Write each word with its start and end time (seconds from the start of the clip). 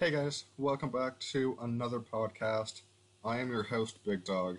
Hey 0.00 0.10
guys, 0.12 0.46
welcome 0.56 0.88
back 0.88 1.20
to 1.32 1.58
another 1.60 2.00
podcast. 2.00 2.80
I 3.22 3.36
am 3.40 3.50
your 3.50 3.64
host, 3.64 4.02
Big 4.02 4.24
Dog, 4.24 4.56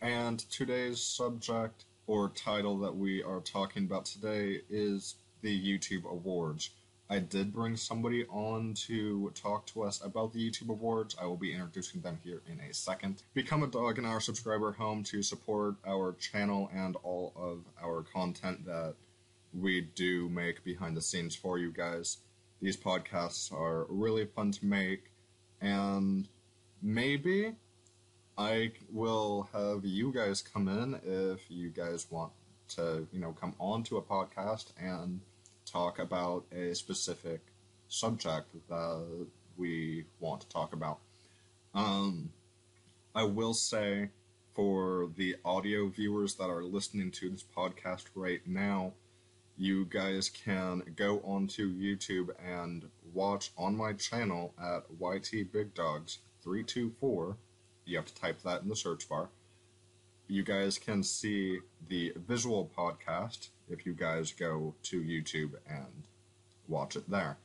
and 0.00 0.38
today's 0.52 1.00
subject 1.00 1.84
or 2.06 2.28
title 2.28 2.78
that 2.78 2.94
we 2.94 3.20
are 3.20 3.40
talking 3.40 3.86
about 3.86 4.04
today 4.04 4.60
is 4.70 5.16
the 5.42 5.50
YouTube 5.50 6.04
Awards. 6.04 6.70
I 7.10 7.18
did 7.18 7.52
bring 7.52 7.76
somebody 7.76 8.24
on 8.26 8.74
to 8.86 9.32
talk 9.34 9.66
to 9.66 9.82
us 9.82 10.00
about 10.00 10.32
the 10.32 10.48
YouTube 10.48 10.68
Awards. 10.68 11.16
I 11.20 11.26
will 11.26 11.36
be 11.36 11.52
introducing 11.52 12.00
them 12.00 12.20
here 12.22 12.42
in 12.48 12.60
a 12.60 12.72
second. 12.72 13.24
Become 13.34 13.64
a 13.64 13.66
Dog 13.66 13.98
and 13.98 14.06
Our 14.06 14.20
subscriber 14.20 14.70
home 14.70 15.02
to 15.02 15.24
support 15.24 15.74
our 15.84 16.12
channel 16.20 16.70
and 16.72 16.94
all 17.02 17.32
of 17.34 17.64
our 17.82 18.04
content 18.04 18.64
that 18.66 18.94
we 19.52 19.80
do 19.80 20.28
make 20.28 20.62
behind 20.62 20.96
the 20.96 21.02
scenes 21.02 21.34
for 21.34 21.58
you 21.58 21.72
guys. 21.72 22.18
These 22.60 22.76
podcasts 22.76 23.52
are 23.52 23.86
really 23.88 24.24
fun 24.24 24.52
to 24.52 24.66
make, 24.66 25.10
and 25.60 26.28
maybe 26.82 27.54
I 28.36 28.72
will 28.90 29.48
have 29.52 29.84
you 29.84 30.12
guys 30.12 30.42
come 30.42 30.68
in 30.68 31.00
if 31.04 31.50
you 31.50 31.68
guys 31.70 32.06
want 32.10 32.32
to, 32.70 33.06
you 33.12 33.20
know, 33.20 33.32
come 33.32 33.54
on 33.58 33.82
to 33.84 33.98
a 33.98 34.02
podcast 34.02 34.72
and 34.80 35.20
talk 35.66 35.98
about 35.98 36.44
a 36.52 36.74
specific 36.74 37.40
subject 37.88 38.48
that 38.68 39.26
we 39.56 40.04
want 40.20 40.40
to 40.40 40.48
talk 40.48 40.72
about. 40.72 40.98
Um, 41.74 42.30
I 43.14 43.24
will 43.24 43.54
say 43.54 44.10
for 44.54 45.10
the 45.16 45.36
audio 45.44 45.88
viewers 45.88 46.34
that 46.36 46.48
are 46.48 46.62
listening 46.62 47.10
to 47.12 47.30
this 47.30 47.44
podcast 47.56 48.04
right 48.14 48.40
now, 48.46 48.92
you 49.56 49.84
guys 49.84 50.28
can 50.28 50.82
go 50.96 51.20
onto 51.20 51.72
YouTube 51.72 52.30
and 52.44 52.88
watch 53.12 53.52
on 53.56 53.76
my 53.76 53.92
channel 53.92 54.52
at 54.60 54.84
YT 54.98 55.52
Big 55.52 55.72
Dogs 55.74 56.18
324. 56.42 57.36
You 57.84 57.96
have 57.96 58.06
to 58.06 58.14
type 58.14 58.42
that 58.42 58.62
in 58.62 58.68
the 58.68 58.76
search 58.76 59.08
bar. 59.08 59.28
You 60.26 60.42
guys 60.42 60.78
can 60.78 61.02
see 61.02 61.60
the 61.88 62.12
visual 62.26 62.70
podcast 62.76 63.48
if 63.68 63.86
you 63.86 63.92
guys 63.94 64.32
go 64.32 64.74
to 64.84 65.02
YouTube 65.02 65.52
and 65.68 66.04
watch 66.66 66.96
it 66.96 67.08
there. 67.08 67.36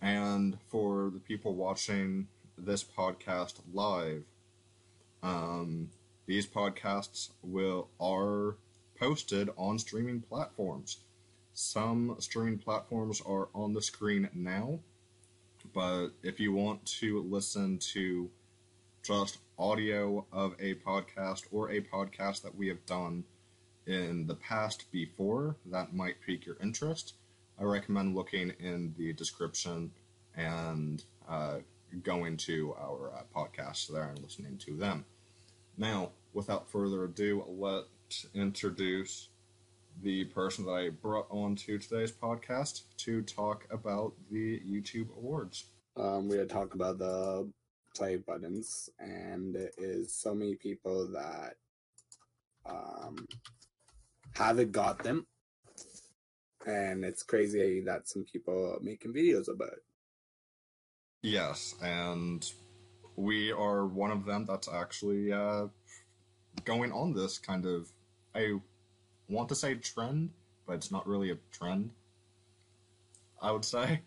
And 0.00 0.58
for 0.68 1.10
the 1.10 1.20
people 1.20 1.54
watching 1.54 2.26
this 2.58 2.82
podcast 2.82 3.60
live, 3.72 4.24
um, 5.22 5.90
these 6.26 6.46
podcasts 6.46 7.30
will 7.42 7.88
are 8.00 8.56
posted 8.98 9.50
on 9.56 9.78
streaming 9.78 10.20
platforms. 10.20 10.98
Some 11.54 12.16
streaming 12.18 12.58
platforms 12.58 13.20
are 13.26 13.48
on 13.54 13.74
the 13.74 13.82
screen 13.82 14.28
now, 14.32 14.80
but 15.74 16.08
if 16.22 16.40
you 16.40 16.52
want 16.52 16.84
to 17.00 17.22
listen 17.22 17.78
to 17.92 18.30
just 19.02 19.38
audio 19.58 20.24
of 20.32 20.54
a 20.58 20.74
podcast 20.76 21.42
or 21.52 21.70
a 21.70 21.80
podcast 21.80 22.42
that 22.42 22.54
we 22.54 22.68
have 22.68 22.84
done 22.86 23.24
in 23.86 24.26
the 24.26 24.34
past 24.34 24.90
before 24.92 25.56
that 25.66 25.94
might 25.94 26.20
pique 26.24 26.46
your 26.46 26.56
interest, 26.62 27.14
I 27.60 27.64
recommend 27.64 28.14
looking 28.14 28.50
in 28.58 28.94
the 28.96 29.12
description 29.12 29.90
and 30.34 31.04
uh, 31.28 31.58
going 32.02 32.38
to 32.38 32.74
our 32.80 33.12
uh, 33.12 33.22
podcasts 33.34 33.88
there 33.88 34.08
and 34.08 34.18
listening 34.20 34.56
to 34.58 34.76
them. 34.76 35.04
Now, 35.76 36.10
without 36.32 36.70
further 36.70 37.04
ado, 37.04 37.44
let's 37.46 38.26
introduce 38.34 39.28
the 40.00 40.24
person 40.26 40.64
that 40.66 40.72
I 40.72 40.88
brought 40.90 41.26
on 41.30 41.56
to 41.56 41.78
today's 41.78 42.12
podcast 42.12 42.82
to 42.98 43.22
talk 43.22 43.66
about 43.70 44.14
the 44.30 44.60
YouTube 44.60 45.16
Awards. 45.16 45.66
Um, 45.96 46.28
we're 46.28 46.36
gonna 46.36 46.48
talk 46.48 46.74
about 46.74 46.98
the 46.98 47.50
play 47.94 48.16
buttons, 48.16 48.88
and 48.98 49.54
it 49.54 49.74
is 49.76 50.14
so 50.14 50.34
many 50.34 50.54
people 50.54 51.08
that 51.12 51.54
um, 52.64 53.26
haven't 54.34 54.72
got 54.72 55.02
them, 55.02 55.26
and 56.66 57.04
it's 57.04 57.22
crazy 57.22 57.80
that 57.80 58.08
some 58.08 58.24
people 58.24 58.76
are 58.76 58.82
making 58.82 59.12
videos 59.12 59.48
about 59.48 59.72
it. 59.72 59.84
Yes, 61.22 61.74
and 61.82 62.50
we 63.16 63.52
are 63.52 63.86
one 63.86 64.10
of 64.10 64.24
them 64.24 64.46
that's 64.46 64.68
actually 64.72 65.32
uh, 65.32 65.66
going 66.64 66.92
on 66.92 67.12
this 67.12 67.38
kind 67.38 67.66
of. 67.66 67.90
I 68.34 68.54
want 69.32 69.48
to 69.48 69.54
say 69.54 69.74
trend, 69.74 70.30
but 70.66 70.74
it's 70.74 70.90
not 70.90 71.06
really 71.06 71.30
a 71.30 71.36
trend. 71.50 71.90
I 73.40 73.50
would 73.50 73.64
say. 73.64 74.00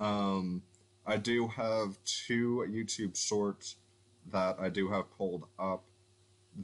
Um, 0.00 0.62
I 1.04 1.16
do 1.16 1.48
have 1.48 1.98
two 2.04 2.64
YouTube 2.70 3.16
shorts 3.16 3.76
that 4.30 4.56
I 4.60 4.68
do 4.68 4.88
have 4.90 5.10
pulled 5.16 5.44
up 5.58 5.82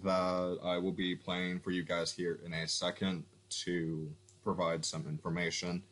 that 0.02 0.58
I 0.62 0.78
will 0.78 0.92
be 0.92 1.16
playing 1.16 1.60
for 1.60 1.70
you 1.70 1.82
guys 1.82 2.12
here 2.12 2.38
in 2.44 2.52
a 2.52 2.68
second 2.68 3.24
to 3.64 4.08
provide 4.42 4.84
some 4.84 5.06
information. 5.08 5.82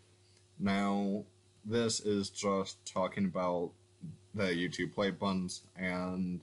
Now, 0.59 1.25
this 1.65 2.01
is 2.01 2.31
just 2.31 2.85
talking 2.85 3.25
about 3.25 3.71
the 4.35 4.45
YouTube 4.45 4.95
play 4.95 5.11
buttons 5.11 5.63
and 5.77 6.41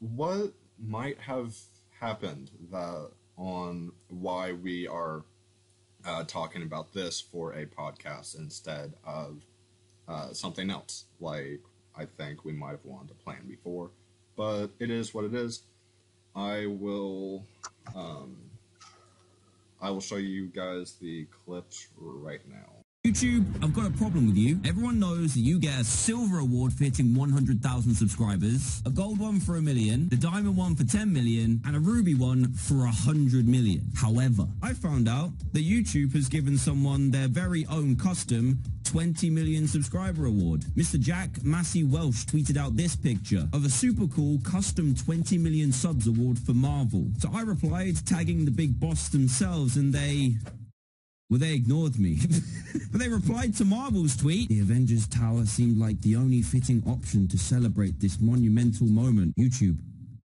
what 0.00 0.52
might 0.84 1.18
have 1.18 1.54
happened 2.00 2.50
that 2.70 3.10
on 3.36 3.92
why 4.08 4.52
we 4.52 4.86
are 4.86 5.24
uh, 6.06 6.24
talking 6.24 6.62
about 6.62 6.92
this 6.92 7.20
for 7.20 7.52
a 7.52 7.66
podcast 7.66 8.38
instead 8.38 8.94
of 9.04 9.42
uh, 10.08 10.32
something 10.32 10.70
else 10.70 11.04
like 11.20 11.60
I 11.96 12.04
think 12.04 12.44
we 12.44 12.52
might 12.52 12.72
have 12.72 12.84
wanted 12.84 13.08
to 13.08 13.14
plan 13.14 13.46
before. 13.48 13.90
But 14.36 14.68
it 14.78 14.90
is 14.90 15.14
what 15.14 15.24
it 15.24 15.34
is. 15.34 15.62
I 16.34 16.66
will 16.66 17.44
um, 17.94 18.36
I 19.80 19.90
will 19.90 20.00
show 20.00 20.16
you 20.16 20.46
guys 20.46 20.94
the 21.00 21.26
clips 21.44 21.88
right 21.96 22.40
now. 22.48 22.83
YouTube, 23.14 23.44
I've 23.62 23.74
got 23.74 23.86
a 23.86 23.90
problem 23.90 24.26
with 24.26 24.36
you. 24.36 24.58
Everyone 24.64 24.98
knows 24.98 25.34
that 25.34 25.40
you 25.40 25.60
get 25.60 25.78
a 25.78 25.84
silver 25.84 26.38
award 26.38 26.72
for 26.72 26.84
hitting 26.84 27.14
100,000 27.14 27.94
subscribers, 27.94 28.82
a 28.86 28.90
gold 28.90 29.20
one 29.20 29.40
for 29.40 29.56
a 29.56 29.60
million, 29.60 30.08
the 30.08 30.16
diamond 30.16 30.56
one 30.56 30.74
for 30.74 30.84
10 30.84 31.12
million, 31.12 31.60
and 31.66 31.76
a 31.76 31.78
ruby 31.78 32.14
one 32.14 32.54
for 32.54 32.78
100 32.78 33.46
million. 33.46 33.82
However, 33.94 34.46
I 34.62 34.72
found 34.72 35.06
out 35.06 35.30
that 35.52 35.64
YouTube 35.64 36.14
has 36.14 36.30
given 36.30 36.56
someone 36.56 37.10
their 37.10 37.28
very 37.28 37.66
own 37.66 37.94
custom 37.94 38.58
20 38.84 39.28
million 39.28 39.68
subscriber 39.68 40.24
award. 40.24 40.62
Mr. 40.74 40.98
Jack 40.98 41.44
Massey 41.44 41.84
Welsh 41.84 42.24
tweeted 42.24 42.56
out 42.56 42.74
this 42.74 42.96
picture 42.96 43.46
of 43.52 43.66
a 43.66 43.70
super 43.70 44.06
cool 44.06 44.38
custom 44.42 44.94
20 44.94 45.36
million 45.36 45.72
subs 45.72 46.06
award 46.06 46.38
for 46.38 46.54
Marvel. 46.54 47.04
So 47.18 47.28
I 47.34 47.42
replied 47.42 48.04
tagging 48.06 48.46
the 48.46 48.50
big 48.50 48.80
boss 48.80 49.08
themselves 49.08 49.76
and 49.76 49.92
they 49.92 50.36
well, 51.30 51.40
they 51.40 51.54
ignored 51.54 51.98
me. 51.98 52.18
but 52.92 53.00
they 53.00 53.08
replied 53.08 53.54
to 53.56 53.64
Marvel's 53.64 54.16
tweet. 54.16 54.48
The 54.48 54.60
Avengers 54.60 55.06
Tower 55.08 55.46
seemed 55.46 55.78
like 55.78 56.00
the 56.02 56.16
only 56.16 56.42
fitting 56.42 56.82
option 56.86 57.26
to 57.28 57.38
celebrate 57.38 57.98
this 58.00 58.20
monumental 58.20 58.86
moment. 58.86 59.34
YouTube. 59.36 59.78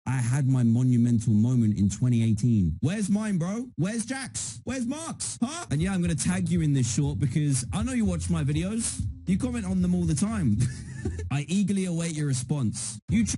I 0.07 0.19
had 0.19 0.47
my 0.47 0.63
monumental 0.63 1.33
moment 1.33 1.77
in 1.77 1.89
2018. 1.89 2.79
Where's 2.81 3.11
mine, 3.11 3.39
bro? 3.39 3.67
Where's 3.77 4.07
Jack's? 4.07 4.61
Where's 4.63 4.87
Mark's? 4.87 5.37
Huh? 5.43 5.67
And 5.73 5.83
yeah, 5.83 5.93
I'm 5.93 6.01
going 6.01 6.17
to 6.17 6.29
tag 6.29 6.49
you 6.49 6.61
in 6.61 6.73
this 6.73 6.93
short 6.93 7.19
because 7.19 7.65
I 7.73 7.83
know 7.83 7.93
you 7.93 8.05
watch 8.05 8.31
my 8.31 8.45
videos. 8.45 9.03
You 9.27 9.37
comment 9.37 9.67
on 9.67 9.83
them 9.83 9.95
all 9.97 10.05
the 10.05 10.15
time. 10.15 10.59
I 11.33 11.45
eagerly 11.49 11.87
await 11.87 12.13
your 12.13 12.29
response. 12.29 13.01
YouTube. 13.11 13.37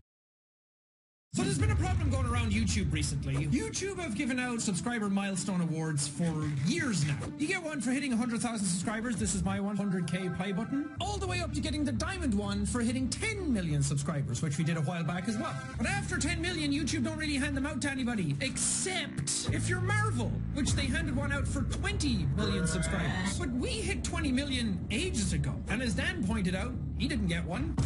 So 1.39 1.45
there's 1.45 1.57
been 1.57 1.71
a 1.71 1.77
problem 1.77 2.11
going 2.11 2.27
around 2.27 2.51
YouTube 2.51 2.93
recently. 2.93 3.47
YouTube 3.47 4.01
have 4.01 4.17
given 4.17 4.41
out 4.41 4.61
subscriber 4.61 5.09
milestone 5.09 5.61
awards 5.61 6.09
for 6.09 6.51
years 6.67 7.07
now. 7.07 7.17
You 7.39 7.47
get 7.47 7.63
one 7.63 7.81
for 7.81 7.93
hitting 7.93 8.11
100,000 8.11 8.67
subscribers. 8.67 9.15
This 9.15 9.37
is 9.37 9.45
my 9.45 9.61
100k 9.61 10.37
play 10.37 10.51
button. 10.51 10.91
All 11.01 11.17
the 11.17 11.29
way 11.29 11.41
up 11.41 11.53
to 11.53 11.61
getting 11.61 11.85
the 11.85 11.93
diamond 11.93 12.35
one 12.35 12.67
for 12.67 12.81
hitting 12.81 13.09
10 13.09 13.53
million 13.53 13.85
subscribers, 13.85 14.43
which 14.43 14.59
we 14.59 14.65
did 14.65 14.79
a 14.79 14.81
while 14.81 15.05
back 15.05 15.29
as 15.29 15.39
well. 15.39 15.55
But 15.77 15.87
after 15.87 16.19
10 16.19 16.43
million, 16.43 16.73
YouTube 16.73 17.05
don't 17.05 17.17
really 17.17 17.37
hand 17.37 17.57
them 17.57 17.67
out 17.67 17.81
to 17.83 17.89
anybody, 17.89 18.35
except 18.41 19.49
if 19.53 19.69
you're 19.69 19.81
Marvel, 19.81 20.33
which 20.55 20.73
they 20.73 20.87
handed 20.87 21.15
one 21.15 21.31
out 21.31 21.47
for 21.47 21.63
20 21.63 22.27
million 22.35 22.67
subscribers. 22.67 23.39
But 23.39 23.51
we 23.51 23.69
hit 23.69 24.03
20 24.03 24.33
million 24.33 24.85
ages 24.91 25.33
ago. 25.33 25.55
And 25.69 25.83
as 25.83 25.95
Dan 25.95 26.27
pointed 26.27 26.57
out, 26.57 26.73
he 26.99 27.07
didn't 27.07 27.29
get 27.29 27.45
one. 27.45 27.77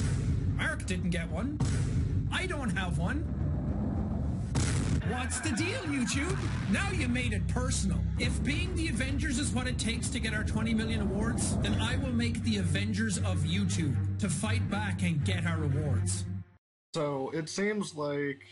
Mark 0.56 0.86
didn't 0.86 1.10
get 1.10 1.28
one. 1.30 1.58
I 2.32 2.46
don't 2.46 2.70
have 2.70 2.98
one. 2.98 3.18
What's 5.08 5.40
the 5.40 5.50
deal, 5.50 5.80
YouTube? 5.82 6.36
Now 6.70 6.90
you 6.90 7.08
made 7.08 7.32
it 7.32 7.46
personal. 7.48 7.98
If 8.18 8.42
being 8.44 8.74
the 8.76 8.88
Avengers 8.88 9.38
is 9.38 9.50
what 9.52 9.66
it 9.66 9.78
takes 9.78 10.08
to 10.10 10.20
get 10.20 10.32
our 10.32 10.44
20 10.44 10.72
million 10.74 11.00
awards, 11.02 11.56
then 11.58 11.74
I 11.80 11.96
will 11.96 12.12
make 12.12 12.42
the 12.44 12.58
Avengers 12.58 13.18
of 13.18 13.38
YouTube 13.38 13.94
to 14.20 14.28
fight 14.28 14.68
back 14.70 15.02
and 15.02 15.24
get 15.24 15.44
our 15.46 15.62
awards. 15.64 16.24
So 16.94 17.30
it 17.30 17.48
seems 17.48 17.94
like, 17.94 18.42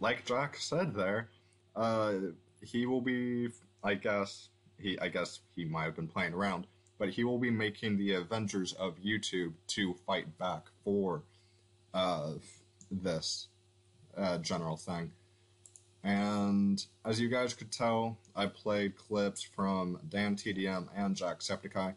like 0.00 0.24
Jack 0.24 0.56
said 0.56 0.94
there, 0.94 1.28
uh, 1.74 2.14
he 2.62 2.86
will 2.86 3.00
be. 3.00 3.48
I 3.82 3.94
guess 3.94 4.48
he. 4.78 4.98
I 4.98 5.08
guess 5.08 5.40
he 5.56 5.64
might 5.64 5.84
have 5.84 5.96
been 5.96 6.08
playing 6.08 6.32
around. 6.34 6.66
but 6.98 7.08
he 7.10 7.24
will 7.24 7.38
be 7.38 7.50
making 7.50 7.96
the 7.98 8.12
Avengers 8.14 8.72
of 8.74 8.96
YouTube 9.04 9.52
to 9.66 9.94
fight 10.06 10.38
back 10.38 10.62
for 10.84 11.22
uh, 11.92 12.32
this 13.02 13.48
uh, 14.16 14.38
general 14.38 14.76
thing. 14.76 15.12
And 16.02 16.84
as 17.04 17.18
you 17.18 17.28
guys 17.28 17.54
could 17.54 17.72
tell, 17.72 18.18
I 18.36 18.46
played 18.46 18.96
clips 18.96 19.42
from 19.42 19.98
Dan 20.08 20.36
TDM 20.36 20.88
and 20.94 21.16
Jacksepticeye. 21.16 21.94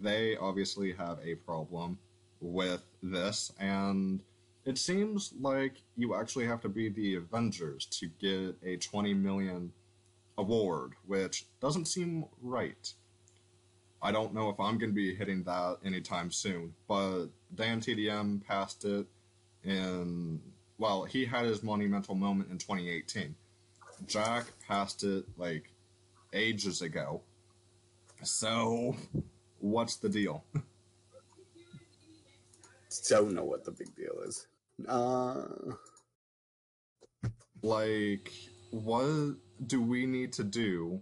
They 0.00 0.36
obviously 0.36 0.92
have 0.92 1.18
a 1.24 1.34
problem 1.34 1.98
with 2.40 2.82
this, 3.02 3.52
and 3.58 4.20
it 4.64 4.78
seems 4.78 5.32
like 5.40 5.82
you 5.96 6.14
actually 6.14 6.46
have 6.46 6.60
to 6.60 6.68
be 6.68 6.88
the 6.88 7.16
Avengers 7.16 7.86
to 7.86 8.08
get 8.20 8.56
a 8.62 8.76
20 8.76 9.14
million 9.14 9.72
award, 10.38 10.92
which 11.06 11.46
doesn't 11.60 11.86
seem 11.86 12.24
right. 12.40 12.92
I 14.02 14.12
don't 14.12 14.32
know 14.32 14.48
if 14.48 14.58
I'm 14.58 14.78
going 14.78 14.90
to 14.90 14.94
be 14.94 15.14
hitting 15.14 15.42
that 15.44 15.78
anytime 15.84 16.30
soon, 16.30 16.72
but 16.88 17.26
Dan 17.54 17.80
TDM 17.80 18.46
passed 18.46 18.84
it 18.84 19.06
in, 19.64 20.40
well, 20.78 21.04
he 21.04 21.24
had 21.24 21.44
his 21.44 21.62
monumental 21.62 22.14
moment 22.14 22.50
in 22.50 22.58
2018. 22.58 23.34
Jack 24.06 24.46
passed 24.66 25.04
it 25.04 25.24
like 25.36 25.70
ages 26.32 26.82
ago. 26.82 27.22
So, 28.22 28.96
what's 29.58 29.96
the 29.96 30.08
deal? 30.08 30.44
Don't 33.08 33.34
know 33.34 33.44
what 33.44 33.64
the 33.64 33.70
big 33.70 33.94
deal 33.94 34.20
is. 34.26 34.46
Uh, 34.88 35.42
like, 37.62 38.32
what 38.70 39.34
do 39.66 39.82
we 39.82 40.06
need 40.06 40.32
to 40.34 40.44
do 40.44 41.00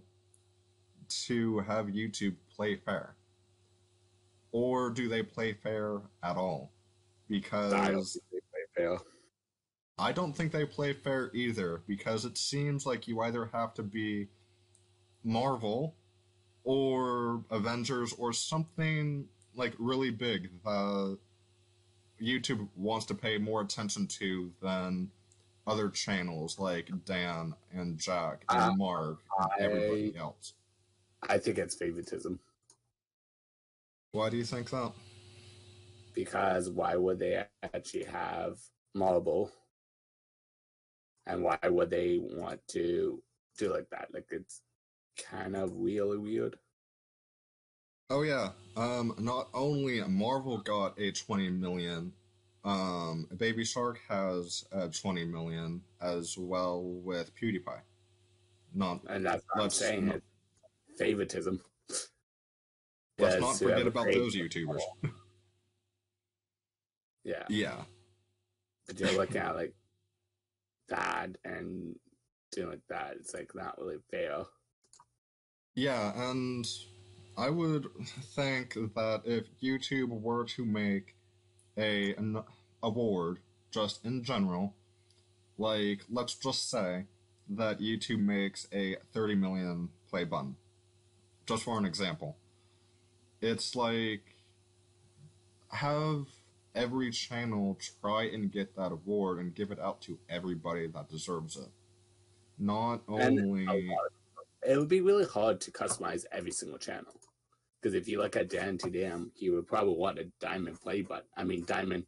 to 1.25 1.59
have 1.59 1.87
YouTube 1.87 2.35
play 2.55 2.75
fair? 2.75 3.15
Or 4.51 4.89
do 4.89 5.07
they 5.07 5.23
play 5.23 5.53
fair 5.53 6.01
at 6.23 6.35
all? 6.35 6.71
Because 7.27 8.19
fair. 8.79 8.97
I 9.97 10.11
don't 10.13 10.33
think 10.33 10.51
they 10.51 10.65
play 10.65 10.93
fair 10.93 11.29
either 11.33 11.81
because 11.87 12.23
it 12.25 12.37
seems 12.37 12.85
like 12.85 13.07
you 13.07 13.19
either 13.21 13.45
have 13.53 13.73
to 13.75 13.83
be 13.83 14.27
Marvel 15.23 15.95
or 16.63 17.43
Avengers 17.51 18.13
or 18.13 18.31
something 18.31 19.27
like 19.55 19.73
really 19.77 20.09
big 20.11 20.49
that 20.63 21.17
YouTube 22.21 22.67
wants 22.77 23.05
to 23.07 23.15
pay 23.15 23.37
more 23.37 23.61
attention 23.61 24.07
to 24.07 24.51
than 24.61 25.09
other 25.67 25.89
channels 25.89 26.57
like 26.59 26.89
Dan 27.05 27.53
and 27.73 27.97
Jack 27.97 28.43
and 28.49 28.71
Uh, 28.71 28.75
Mark 28.75 29.17
and 29.37 29.51
I- 29.51 29.63
everybody 29.65 30.15
else. 30.15 30.53
I 31.23 31.37
think 31.37 31.57
it's 31.57 31.75
favoritism 31.75 32.39
Why 34.11 34.29
do 34.29 34.37
you 34.37 34.45
think 34.45 34.69
that? 34.71 34.93
Because 36.19 36.69
why 36.69 36.97
would 36.97 37.17
they 37.17 37.41
actually 37.63 38.03
have 38.03 38.57
Marvel? 38.93 39.49
And 41.25 41.43
why 41.43 41.57
would 41.63 41.89
they 41.89 42.19
want 42.21 42.59
to 42.69 43.21
do 43.57 43.71
like 43.71 43.89
that? 43.91 44.09
Like 44.13 44.27
it's 44.31 44.61
kind 45.29 45.55
of 45.55 45.71
really 45.75 46.17
weird. 46.17 46.57
Oh 48.09 48.23
yeah. 48.23 48.49
Um 48.75 49.15
not 49.17 49.47
only 49.53 50.01
Marvel 50.01 50.57
got 50.57 50.99
a 50.99 51.11
20 51.11 51.49
million, 51.51 52.11
um 52.65 53.27
Baby 53.37 53.63
Shark 53.63 54.01
has 54.09 54.65
a 54.73 54.89
20 54.89 55.23
million 55.23 55.81
as 56.01 56.37
well 56.37 56.81
with 56.83 57.33
PewDiePie. 57.35 57.81
Not 58.73 59.01
And 59.07 59.25
that's 59.25 59.45
what 59.53 59.63
I'm 59.63 59.69
saying. 59.69 60.05
not- 60.07 60.21
favoritism. 60.97 61.61
let's 63.17 63.39
not 63.39 63.57
forget 63.57 63.87
about 63.87 64.07
those 64.11 64.35
YouTubers. 64.35 64.81
Yeah. 67.23 67.45
yeah. 67.49 67.81
But 68.87 68.99
you're 68.99 69.17
looking 69.17 69.37
at 69.37 69.55
like 69.55 69.73
that 70.89 71.29
and 71.45 71.95
doing 72.51 72.69
like 72.69 72.87
that. 72.89 73.15
It's 73.19 73.33
like 73.33 73.53
not 73.55 73.77
really 73.79 73.97
fair. 74.11 74.43
Yeah, 75.75 76.29
and 76.29 76.67
I 77.37 77.49
would 77.49 77.87
think 78.35 78.73
that 78.73 79.21
if 79.25 79.45
YouTube 79.61 80.09
were 80.09 80.45
to 80.45 80.65
make 80.65 81.15
a 81.77 82.13
an 82.15 82.41
award 82.83 83.39
just 83.71 84.03
in 84.05 84.23
general, 84.23 84.75
like 85.57 86.01
let's 86.09 86.35
just 86.35 86.69
say 86.69 87.05
that 87.49 87.79
YouTube 87.79 88.19
makes 88.19 88.67
a 88.73 88.97
30 89.13 89.35
million 89.35 89.89
play 90.09 90.23
button. 90.23 90.55
Just 91.45 91.63
for 91.63 91.77
an 91.77 91.85
example. 91.85 92.37
It's 93.41 93.75
like 93.75 94.35
have 95.71 96.25
every 96.75 97.11
channel 97.11 97.77
try 98.01 98.23
and 98.23 98.51
get 98.51 98.75
that 98.75 98.91
award 98.91 99.39
and 99.39 99.55
give 99.55 99.71
it 99.71 99.79
out 99.79 100.01
to 100.01 100.19
everybody 100.29 100.87
that 100.87 101.09
deserves 101.09 101.55
it. 101.55 101.69
Not 102.57 103.01
only 103.07 103.65
It 104.61 104.77
would 104.77 104.89
be 104.89 105.01
really 105.01 105.25
hard 105.25 105.61
to 105.61 105.71
customize 105.71 106.25
every 106.31 106.51
single 106.51 106.77
channel. 106.77 107.13
Because 107.81 107.95
if 107.95 108.07
you 108.09 108.19
look 108.19 108.35
at 108.35 108.49
Dan 108.49 108.77
TDM, 108.77 109.31
he 109.35 109.49
would 109.49 109.67
probably 109.67 109.95
want 109.95 110.19
a 110.19 110.25
diamond 110.41 110.81
play 110.81 111.01
button. 111.01 111.25
I 111.37 111.45
mean, 111.45 111.63
diamond 111.65 112.05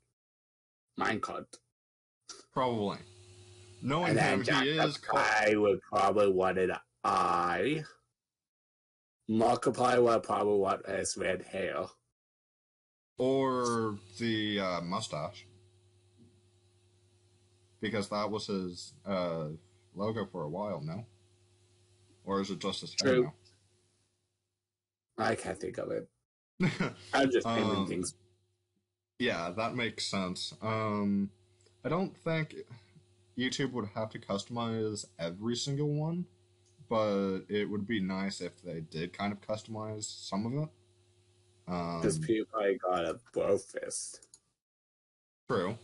minecart. 1.00 1.46
Probably. 2.54 2.98
Knowing 3.82 4.18
him, 4.18 4.44
he 4.44 4.70
is. 4.70 5.00
I 5.14 5.54
would 5.56 5.80
probably 5.82 6.30
want 6.30 6.58
an 6.58 6.74
I. 7.04 7.84
Markiplier 9.30 10.04
would 10.04 10.24
probably 10.24 10.60
want 10.60 10.86
his 10.88 11.16
red 11.18 11.44
hair. 11.44 11.86
Or 13.22 13.98
the 14.18 14.60
uh, 14.60 14.82
mustache. 14.82 15.46
Because 17.80 18.10
that 18.10 18.30
was 18.32 18.48
his 18.48 18.94
uh, 19.06 19.50
logo 19.96 20.26
for 20.26 20.44
a 20.44 20.50
while, 20.50 20.82
no? 20.82 21.06
Or 22.24 22.42
is 22.42 22.50
it 22.50 22.60
just 22.60 22.82
his 22.82 22.96
hair 23.04 23.14
True. 23.14 23.32
I 25.18 25.36
can't 25.36 25.60
think 25.60 25.78
of 25.78 25.92
it. 25.92 26.10
I'm 27.14 27.32
just 27.32 27.46
naming 27.46 27.76
Um, 27.76 27.88
things. 27.88 28.16
yeah, 29.20 29.52
that 29.52 29.76
makes 29.76 30.06
sense. 30.06 30.54
Um, 30.62 31.30
I 31.86 31.90
don't 31.90 32.16
think 32.18 32.56
YouTube 33.38 33.72
would 33.74 33.90
have 33.94 34.10
to 34.12 34.20
customize 34.20 35.06
every 35.20 35.56
single 35.56 35.90
one, 35.94 36.26
but 36.90 37.42
it 37.50 37.70
would 37.70 37.86
be 37.88 38.00
nice 38.00 38.42
if 38.42 38.62
they 38.64 38.82
did 38.82 39.14
kind 39.14 39.32
of 39.32 39.42
customize 39.42 40.06
some 40.06 40.46
of 40.48 40.54
it. 40.64 40.70
Um, 41.72 42.02
Because 42.02 42.20
PewDiePie 42.20 42.80
got 42.82 43.06
a 43.06 43.20
bro 43.34 43.58
fist. 43.58 44.28
True. 45.50 45.78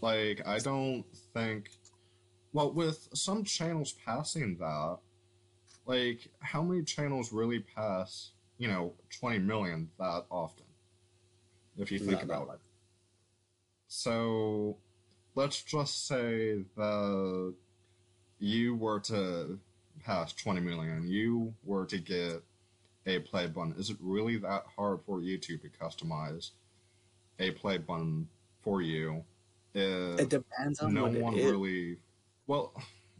Like, 0.00 0.46
I 0.46 0.58
don't 0.58 1.04
think. 1.34 1.70
Well, 2.52 2.72
with 2.72 3.08
some 3.12 3.44
channels 3.44 3.94
passing 4.04 4.56
that, 4.58 4.98
like, 5.84 6.28
how 6.40 6.62
many 6.62 6.84
channels 6.84 7.32
really 7.32 7.60
pass, 7.60 8.30
you 8.56 8.68
know, 8.68 8.94
20 9.10 9.40
million 9.40 9.90
that 9.98 10.24
often? 10.30 10.64
If 11.76 11.90
you 11.92 11.98
think 11.98 12.12
Not 12.12 12.24
about 12.24 12.48
it. 12.54 12.60
So, 13.88 14.78
let's 15.34 15.62
just 15.62 16.06
say 16.06 16.62
that 16.76 17.54
you 18.38 18.76
were 18.76 19.00
to 19.00 19.58
pass 20.04 20.32
20 20.32 20.60
million, 20.60 21.08
you 21.08 21.52
were 21.64 21.84
to 21.86 21.98
get 21.98 22.42
a 23.06 23.20
play 23.20 23.46
button. 23.46 23.74
Is 23.78 23.90
it 23.90 23.96
really 24.00 24.36
that 24.38 24.64
hard 24.76 25.00
for 25.06 25.20
YouTube 25.20 25.62
to 25.62 25.68
customize 25.80 26.50
a 27.38 27.52
play 27.52 27.78
button 27.78 28.28
for 28.62 28.82
you? 28.82 29.24
If 29.74 30.20
It 30.20 30.28
depends 30.30 30.80
on 30.80 30.94
no 30.94 31.04
what 31.04 31.12
one 31.12 31.34
it 31.34 31.40
is. 31.40 31.50
really. 31.50 31.98
Well, 32.46 32.72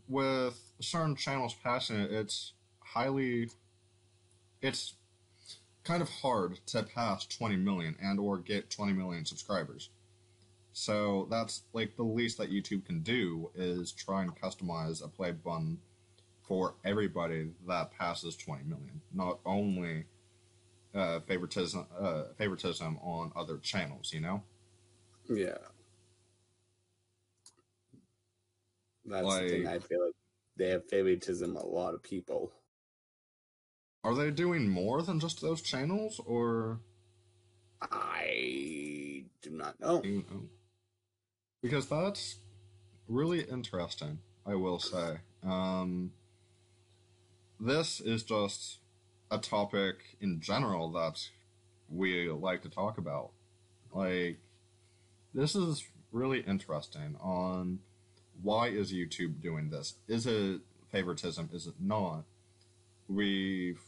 with 0.08 0.58
certain 0.80 1.16
channels 1.16 1.54
passing 1.54 2.00
it, 2.00 2.12
it's 2.12 2.52
highly. 2.80 3.50
It's 4.62 4.94
kind 5.84 6.02
of 6.02 6.08
hard 6.08 6.58
to 6.66 6.82
pass 6.82 7.26
20 7.26 7.56
million 7.56 7.96
and 8.02 8.18
or 8.18 8.38
get 8.38 8.70
20 8.70 8.92
million 8.92 9.24
subscribers. 9.24 9.90
So 10.72 11.26
that's 11.30 11.62
like 11.72 11.96
the 11.96 12.02
least 12.02 12.38
that 12.38 12.50
YouTube 12.50 12.84
can 12.84 13.00
do 13.00 13.50
is 13.54 13.92
try 13.92 14.22
and 14.22 14.38
customize 14.38 15.02
a 15.02 15.08
play 15.08 15.30
button 15.30 15.78
for 16.46 16.74
everybody 16.84 17.50
that 17.66 17.90
passes 17.90 18.36
20 18.36 18.64
million, 18.64 19.00
not 19.12 19.40
only 19.44 20.04
uh, 20.94 21.20
favoritism 21.20 21.86
uh, 21.98 22.24
favoritism 22.38 22.98
on 23.02 23.32
other 23.36 23.58
channels, 23.58 24.12
you 24.12 24.20
know? 24.20 24.42
Yeah. 25.28 25.58
That's 29.04 29.38
the 29.38 29.48
thing. 29.48 29.66
I 29.66 29.78
feel 29.78 30.04
like 30.04 30.14
they 30.56 30.68
have 30.70 30.88
favoritism 30.88 31.56
a 31.56 31.66
lot 31.66 31.94
of 31.94 32.02
people. 32.02 32.52
Are 34.02 34.14
they 34.14 34.30
doing 34.30 34.68
more 34.68 35.02
than 35.02 35.20
just 35.20 35.40
those 35.40 35.60
channels 35.62 36.20
or 36.24 36.80
I 37.82 39.24
do 39.42 39.50
not 39.50 39.78
know. 39.80 40.02
you 40.04 40.24
know? 40.30 40.48
Because 41.62 41.88
that's 41.88 42.38
really 43.08 43.40
interesting, 43.40 44.18
I 44.46 44.54
will 44.54 44.78
say. 44.78 45.18
Um, 45.44 46.12
this 47.58 48.00
is 48.00 48.22
just 48.22 48.78
a 49.30 49.38
topic 49.38 50.16
in 50.20 50.40
general 50.40 50.90
that 50.92 51.28
we 51.90 52.28
like 52.30 52.62
to 52.62 52.68
talk 52.68 52.98
about. 52.98 53.30
Like, 53.92 54.38
this 55.34 55.54
is 55.54 55.84
really 56.12 56.40
interesting 56.40 57.16
on 57.20 57.80
why 58.42 58.68
is 58.68 58.92
YouTube 58.92 59.40
doing 59.42 59.70
this? 59.70 59.94
Is 60.08 60.26
it 60.26 60.60
favoritism? 60.90 61.50
Is 61.52 61.66
it 61.66 61.74
not? 61.80 62.24
We've 63.08 63.80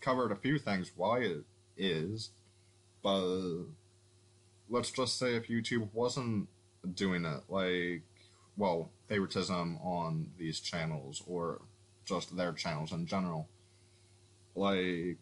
covered 0.00 0.32
a 0.32 0.36
few 0.36 0.58
things 0.58 0.92
why 0.96 1.20
it 1.20 1.44
is, 1.76 2.30
but 3.02 3.64
let's 4.68 4.90
just 4.90 5.18
say 5.18 5.34
if 5.34 5.48
YouTube 5.48 5.88
wasn't 5.92 6.48
doing 6.94 7.24
it, 7.24 7.42
like, 7.48 8.02
well, 8.56 8.90
favoritism 9.08 9.78
on 9.82 10.30
these 10.38 10.60
channels 10.60 11.22
or 11.26 11.60
just 12.08 12.34
their 12.36 12.52
channels 12.52 12.92
in 12.92 13.06
general, 13.06 13.48
like, 14.54 15.18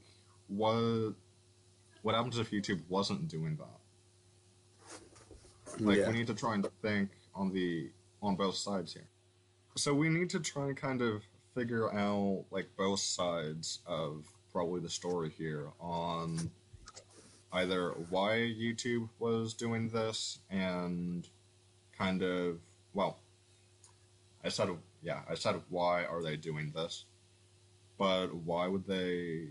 what 0.49 1.15
what 2.03 2.15
happens 2.15 2.39
if 2.39 2.51
YouTube 2.53 2.81
wasn't 2.89 3.27
doing 3.29 3.57
that? 3.57 3.81
Like, 5.81 5.99
Yeah. 5.99 6.07
we 6.09 6.13
need 6.15 6.29
to 6.29 6.35
try 6.35 6.55
and 6.55 6.67
think 6.81 7.11
on 7.35 7.53
the 7.53 7.91
on 8.23 8.37
both 8.37 8.55
sides 8.55 8.93
here. 8.93 9.09
So 9.77 9.93
we 9.93 10.09
need 10.09 10.31
to 10.31 10.41
try 10.41 10.69
and 10.69 10.77
kind 10.77 11.03
of 11.03 11.23
figure 11.55 11.93
out 11.93 12.45
like 12.51 12.69
both 12.77 13.01
sides 13.01 13.81
of 13.87 14.25
probably 14.53 14.81
the 14.81 14.89
story 14.89 15.31
here 15.31 15.69
on 15.81 16.51
either 17.53 17.91
why 18.11 18.37
YouTube 18.37 19.09
was 19.19 19.53
doing 19.55 19.89
this 19.89 20.39
and 20.51 21.29
kind 21.99 22.23
of 22.23 22.59
well 22.95 23.19
I 24.45 24.49
said 24.49 24.69
yeah, 25.07 25.21
I 25.31 25.37
said 25.37 25.63
why 25.69 26.05
are 26.05 26.21
they 26.21 26.37
doing 26.37 26.73
this? 26.75 27.05
But 27.97 28.35
why 28.35 28.67
would 28.67 28.85
they 28.87 29.47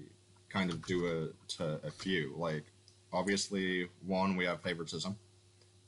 kind 0.49 0.69
of 0.69 0.85
do 0.85 1.05
it 1.05 1.49
to 1.55 1.79
a 1.83 1.89
few? 1.89 2.35
Like 2.37 2.65
obviously 3.13 3.87
one 4.05 4.35
we 4.35 4.45
have 4.45 4.61
favoritism. 4.61 5.15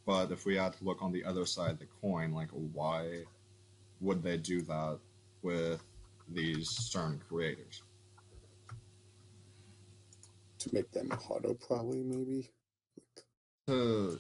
But 0.05 0.31
if 0.31 0.45
we 0.45 0.55
had 0.55 0.71
to 0.77 0.83
look 0.85 1.03
on 1.03 1.11
the 1.11 1.25
other 1.25 1.45
side 1.45 1.71
of 1.71 1.79
the 1.79 1.87
coin, 2.01 2.31
like 2.31 2.47
why 2.51 3.23
would 3.99 4.23
they 4.23 4.37
do 4.37 4.61
that 4.61 4.99
with 5.41 5.83
these 6.29 6.69
certain 6.69 7.21
creators? 7.27 7.81
To 10.59 10.73
make 10.73 10.89
them 10.91 11.09
harder, 11.09 11.53
probably, 11.55 12.03
maybe. 12.03 12.49
to 13.67 14.17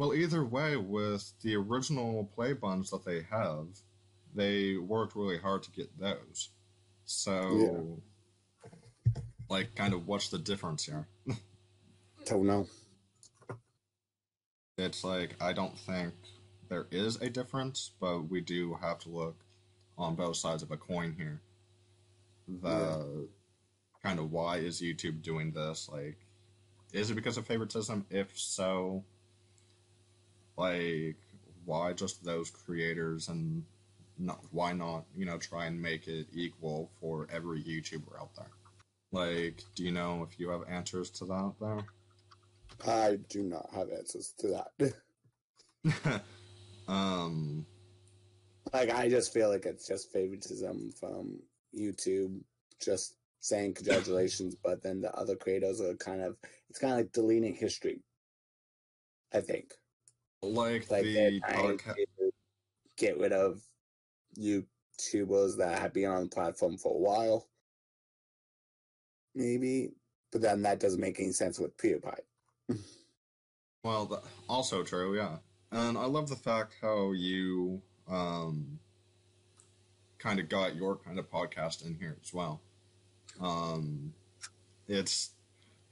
well 0.00 0.14
either 0.14 0.42
way 0.42 0.78
with 0.78 1.30
the 1.42 1.54
original 1.54 2.24
play 2.34 2.54
buttons 2.54 2.88
that 2.88 3.04
they 3.04 3.20
have 3.30 3.66
they 4.34 4.78
worked 4.78 5.14
really 5.14 5.36
hard 5.36 5.62
to 5.62 5.70
get 5.72 5.98
those. 5.98 6.48
So 7.04 8.00
like 9.50 9.74
kind 9.74 9.92
of 9.92 10.06
what's 10.06 10.30
the 10.30 10.38
difference 10.38 10.86
here? 10.86 11.06
Don't 12.24 12.46
know. 12.46 12.66
it's 14.78 15.04
like 15.04 15.36
i 15.42 15.52
don't 15.52 15.78
think 15.78 16.14
there 16.70 16.86
is 16.90 17.16
a 17.16 17.28
difference 17.28 17.90
but 18.00 18.30
we 18.30 18.40
do 18.40 18.78
have 18.80 18.98
to 19.00 19.10
look 19.10 19.36
on 19.98 20.14
both 20.14 20.36
sides 20.36 20.62
of 20.62 20.70
a 20.70 20.78
coin 20.78 21.14
here. 21.18 21.42
The 22.48 23.28
kind 24.02 24.18
of 24.18 24.32
why 24.32 24.56
is 24.56 24.80
youtube 24.80 25.20
doing 25.20 25.52
this? 25.52 25.90
Like 25.92 26.16
is 26.94 27.10
it 27.10 27.16
because 27.16 27.36
of 27.36 27.46
favoritism? 27.46 28.06
If 28.08 28.38
so 28.38 29.04
like 30.56 31.16
why 31.64 31.92
just 31.92 32.24
those 32.24 32.50
creators 32.50 33.28
and 33.28 33.64
not 34.18 34.40
why 34.50 34.72
not 34.72 35.04
you 35.16 35.24
know 35.24 35.38
try 35.38 35.66
and 35.66 35.80
make 35.80 36.08
it 36.08 36.26
equal 36.32 36.90
for 37.00 37.26
every 37.32 37.62
youtuber 37.62 38.18
out 38.20 38.34
there 38.36 38.50
like 39.12 39.62
do 39.74 39.84
you 39.84 39.90
know 39.90 40.26
if 40.28 40.38
you 40.38 40.48
have 40.48 40.62
answers 40.68 41.10
to 41.10 41.24
that 41.24 41.52
there 41.60 41.84
I 42.86 43.18
do 43.28 43.42
not 43.42 43.68
have 43.74 43.90
answers 43.90 44.32
to 44.38 44.62
that. 45.84 46.22
um 46.88 47.66
like, 48.72 48.90
I 48.90 49.08
just 49.08 49.32
feel 49.32 49.48
like 49.48 49.66
it's 49.66 49.88
just 49.88 50.12
favoritism 50.12 50.92
from 50.98 51.40
YouTube, 51.76 52.40
just 52.80 53.16
saying 53.40 53.74
congratulations, 53.74 54.54
but 54.62 54.82
then 54.82 55.00
the 55.00 55.12
other 55.14 55.34
creators 55.34 55.80
are 55.80 55.94
kind 55.94 56.20
of, 56.20 56.36
it's 56.68 56.78
kind 56.78 56.92
of 56.92 56.98
like 56.98 57.12
deleting 57.12 57.54
history. 57.54 58.00
I 59.32 59.40
think. 59.40 59.72
Like, 60.42 60.90
Like, 60.90 61.02
the 61.04 61.40
trying 61.40 61.78
podca- 61.78 61.94
to 61.94 62.32
get 62.96 63.18
rid 63.18 63.32
of 63.32 63.60
YouTubers 64.38 65.56
that 65.58 65.78
have 65.78 65.92
been 65.92 66.06
on 66.10 66.24
the 66.24 66.28
platform 66.28 66.76
for 66.78 66.94
a 66.94 66.98
while. 66.98 67.48
Maybe. 69.34 69.92
But 70.32 70.42
then 70.42 70.62
that 70.62 70.80
doesn't 70.80 71.00
make 71.00 71.18
any 71.20 71.32
sense 71.32 71.58
with 71.58 71.76
PewDiePie. 71.76 72.20
Well, 73.82 74.04
th- 74.06 74.20
also 74.46 74.82
true, 74.84 75.16
yeah. 75.16 75.38
And 75.72 75.96
I 75.96 76.04
love 76.04 76.28
the 76.28 76.36
fact 76.36 76.74
how 76.82 77.12
you 77.12 77.80
um, 78.06 78.78
kind 80.18 80.38
of 80.38 80.50
got 80.50 80.76
your 80.76 80.96
kind 80.96 81.18
of 81.18 81.30
podcast 81.30 81.86
in 81.86 81.94
here 81.94 82.18
as 82.22 82.34
well. 82.34 82.60
Um, 83.40 84.12
it's 84.86 85.30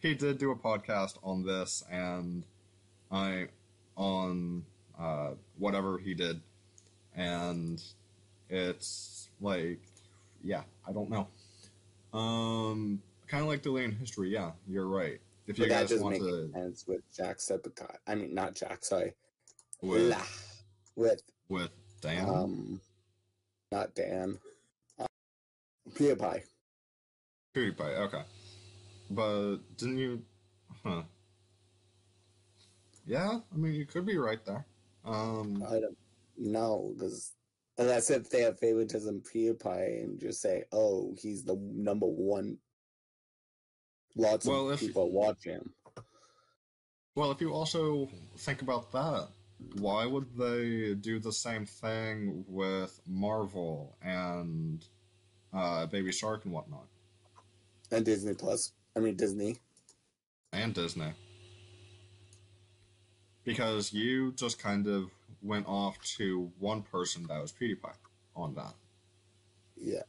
he 0.00 0.12
did 0.14 0.36
do 0.36 0.50
a 0.50 0.54
podcast 0.56 1.16
on 1.22 1.46
this, 1.46 1.82
and 1.90 2.44
I 3.10 3.48
on 3.98 4.64
uh, 4.98 5.32
whatever 5.58 5.98
he 5.98 6.14
did, 6.14 6.40
and 7.14 7.82
it's 8.48 9.28
like, 9.40 9.80
yeah, 10.42 10.62
I 10.88 10.92
don't 10.92 11.10
know. 11.10 11.28
Um, 12.18 13.02
kind 13.26 13.42
of 13.42 13.48
like 13.48 13.60
delaying 13.62 13.92
history. 13.92 14.30
Yeah, 14.30 14.52
you're 14.66 14.86
right. 14.86 15.20
If 15.46 15.58
you 15.58 15.64
But 15.64 15.70
that 15.70 15.88
guys 15.88 16.00
want 16.00 16.16
to, 16.16 16.50
sense 16.52 16.86
with 16.86 17.00
Jack 17.14 17.38
Jacksepticeye. 17.38 17.96
I 18.06 18.14
mean, 18.14 18.34
not 18.34 18.54
Jack, 18.54 18.84
sorry. 18.84 19.12
with. 19.82 20.16
With 20.96 21.22
with 21.48 21.70
Dan. 22.00 22.28
um, 22.28 22.80
not 23.72 23.94
Dan. 23.94 24.38
Uh, 24.98 25.06
PewDiePie. 25.92 26.42
PewDiePie, 27.54 27.98
okay. 27.98 28.22
But 29.10 29.56
didn't 29.76 29.98
you? 29.98 30.22
Huh. 30.84 31.02
Yeah, 33.08 33.40
I 33.52 33.56
mean, 33.56 33.72
you 33.72 33.86
could 33.86 34.04
be 34.04 34.18
right 34.18 34.44
there. 34.44 34.66
Um, 35.04 35.64
I 35.66 35.80
don't 35.80 35.96
know 36.36 36.92
because 36.94 37.32
unless 37.78 38.10
if 38.10 38.28
they 38.28 38.42
have 38.42 38.58
favoritism 38.58 39.22
PewDiePie 39.22 40.04
and 40.04 40.20
just 40.20 40.42
say, 40.42 40.64
"Oh, 40.72 41.14
he's 41.18 41.42
the 41.42 41.56
number 41.56 42.06
one." 42.06 42.58
Lots 44.14 44.44
Well, 44.46 44.68
of 44.70 44.78
people 44.80 45.10
watch 45.10 45.44
him. 45.44 45.72
well, 47.14 47.30
if 47.30 47.40
you 47.40 47.52
also 47.52 48.08
think 48.36 48.60
about 48.62 48.92
that, 48.92 49.28
why 49.78 50.04
would 50.06 50.36
they 50.36 50.94
do 50.94 51.18
the 51.18 51.32
same 51.32 51.64
thing 51.64 52.44
with 52.48 53.00
Marvel 53.06 53.96
and 54.02 54.84
uh, 55.54 55.86
Baby 55.86 56.12
Shark 56.12 56.44
and 56.44 56.52
whatnot, 56.52 56.86
And 57.90 58.04
Disney 58.04 58.34
Plus. 58.34 58.72
I 58.96 59.00
mean 59.00 59.16
Disney. 59.16 59.56
and 60.52 60.74
Disney? 60.74 61.12
Because 63.48 63.92
you 63.92 64.32
just 64.32 64.58
kind 64.58 64.86
of 64.86 65.10
went 65.42 65.66
off 65.66 66.00
to 66.16 66.50
one 66.58 66.82
person 66.82 67.26
that 67.28 67.40
was 67.40 67.52
PewDiePie 67.52 67.94
on 68.36 68.54
that. 68.54 68.74
Yeah. 69.76 70.02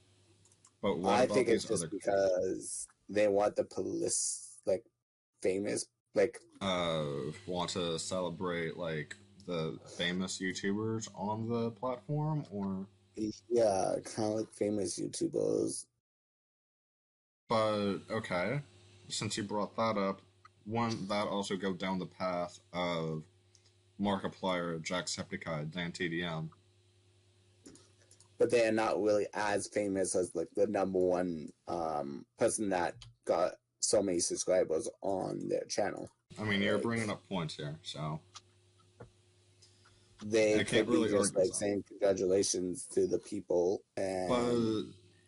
But 0.81 0.97
what 0.99 1.13
I 1.13 1.25
think 1.25 1.47
it's 1.47 1.65
just 1.65 1.89
because 1.89 2.87
they 3.09 3.27
want 3.27 3.55
the 3.55 3.63
police 3.63 4.57
like 4.65 4.85
famous 5.41 5.85
like 6.15 6.39
uh 6.61 7.03
want 7.47 7.69
to 7.71 7.97
celebrate 7.97 8.77
like 8.77 9.15
the 9.45 9.77
famous 9.97 10.39
YouTubers 10.39 11.09
on 11.15 11.49
the 11.49 11.71
platform 11.71 12.45
or 12.51 12.85
yeah, 13.49 13.95
kind 14.05 14.31
of 14.31 14.35
like 14.39 14.53
famous 14.53 14.99
YouTubers. 14.99 15.85
but 17.49 17.97
okay 18.09 18.61
since 19.07 19.37
you 19.37 19.43
brought 19.43 19.75
that 19.75 19.97
up 19.97 20.21
wouldn't 20.65 21.09
that 21.09 21.27
also 21.27 21.57
go 21.57 21.73
down 21.73 21.97
the 21.97 22.05
path 22.05 22.59
of 22.73 23.23
Markiplier, 24.01 24.81
Jacksepticeye, 24.81 25.71
Dan 25.71 25.91
TDM 25.91 26.49
but 28.39 28.49
they 28.49 28.65
are 28.65 28.71
not 28.71 29.01
really 29.03 29.27
as 29.33 29.67
famous 29.67 30.15
as 30.15 30.33
like 30.33 30.47
the 30.55 30.65
number 30.65 30.97
one 30.97 31.51
um 31.67 32.25
person 32.39 32.69
that 32.69 32.95
got 33.25 33.51
so 33.81 34.01
many 34.01 34.19
subscribers 34.19 34.89
on 35.01 35.47
their 35.47 35.65
channel. 35.65 36.09
I 36.39 36.43
mean 36.43 36.61
you're 36.61 36.79
bringing 36.79 37.11
up 37.11 37.27
points 37.29 37.55
here 37.57 37.77
so. 37.83 38.19
They 40.25 40.55
I 40.55 40.57
could 40.59 40.67
can't 40.67 40.87
be 40.87 40.93
really 40.93 41.11
just 41.11 41.35
like 41.35 41.53
saying 41.53 41.83
congratulations 41.87 42.85
to 42.93 43.07
the 43.07 43.19
people 43.19 43.83
and 43.95 44.29
but 44.29 44.83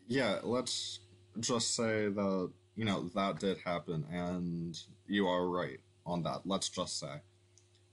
yeah 0.08 0.40
let's 0.44 1.00
just 1.40 1.76
say 1.76 2.10
that 2.10 2.52
you 2.76 2.84
know 2.84 3.10
that 3.16 3.40
did 3.40 3.58
happen 3.60 4.06
and 4.12 4.78
you 5.08 5.28
are 5.28 5.48
right 5.48 5.80
on 6.06 6.24
that 6.24 6.42
let's 6.44 6.68
just 6.68 7.00
say 7.00 7.22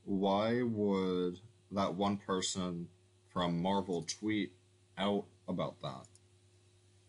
why 0.09 0.63
would 0.63 1.39
that 1.71 1.95
one 1.95 2.17
person 2.17 2.89
from 3.31 3.61
marvel 3.61 4.03
tweet 4.03 4.53
out 4.97 5.25
about 5.47 5.81
that 5.83 6.07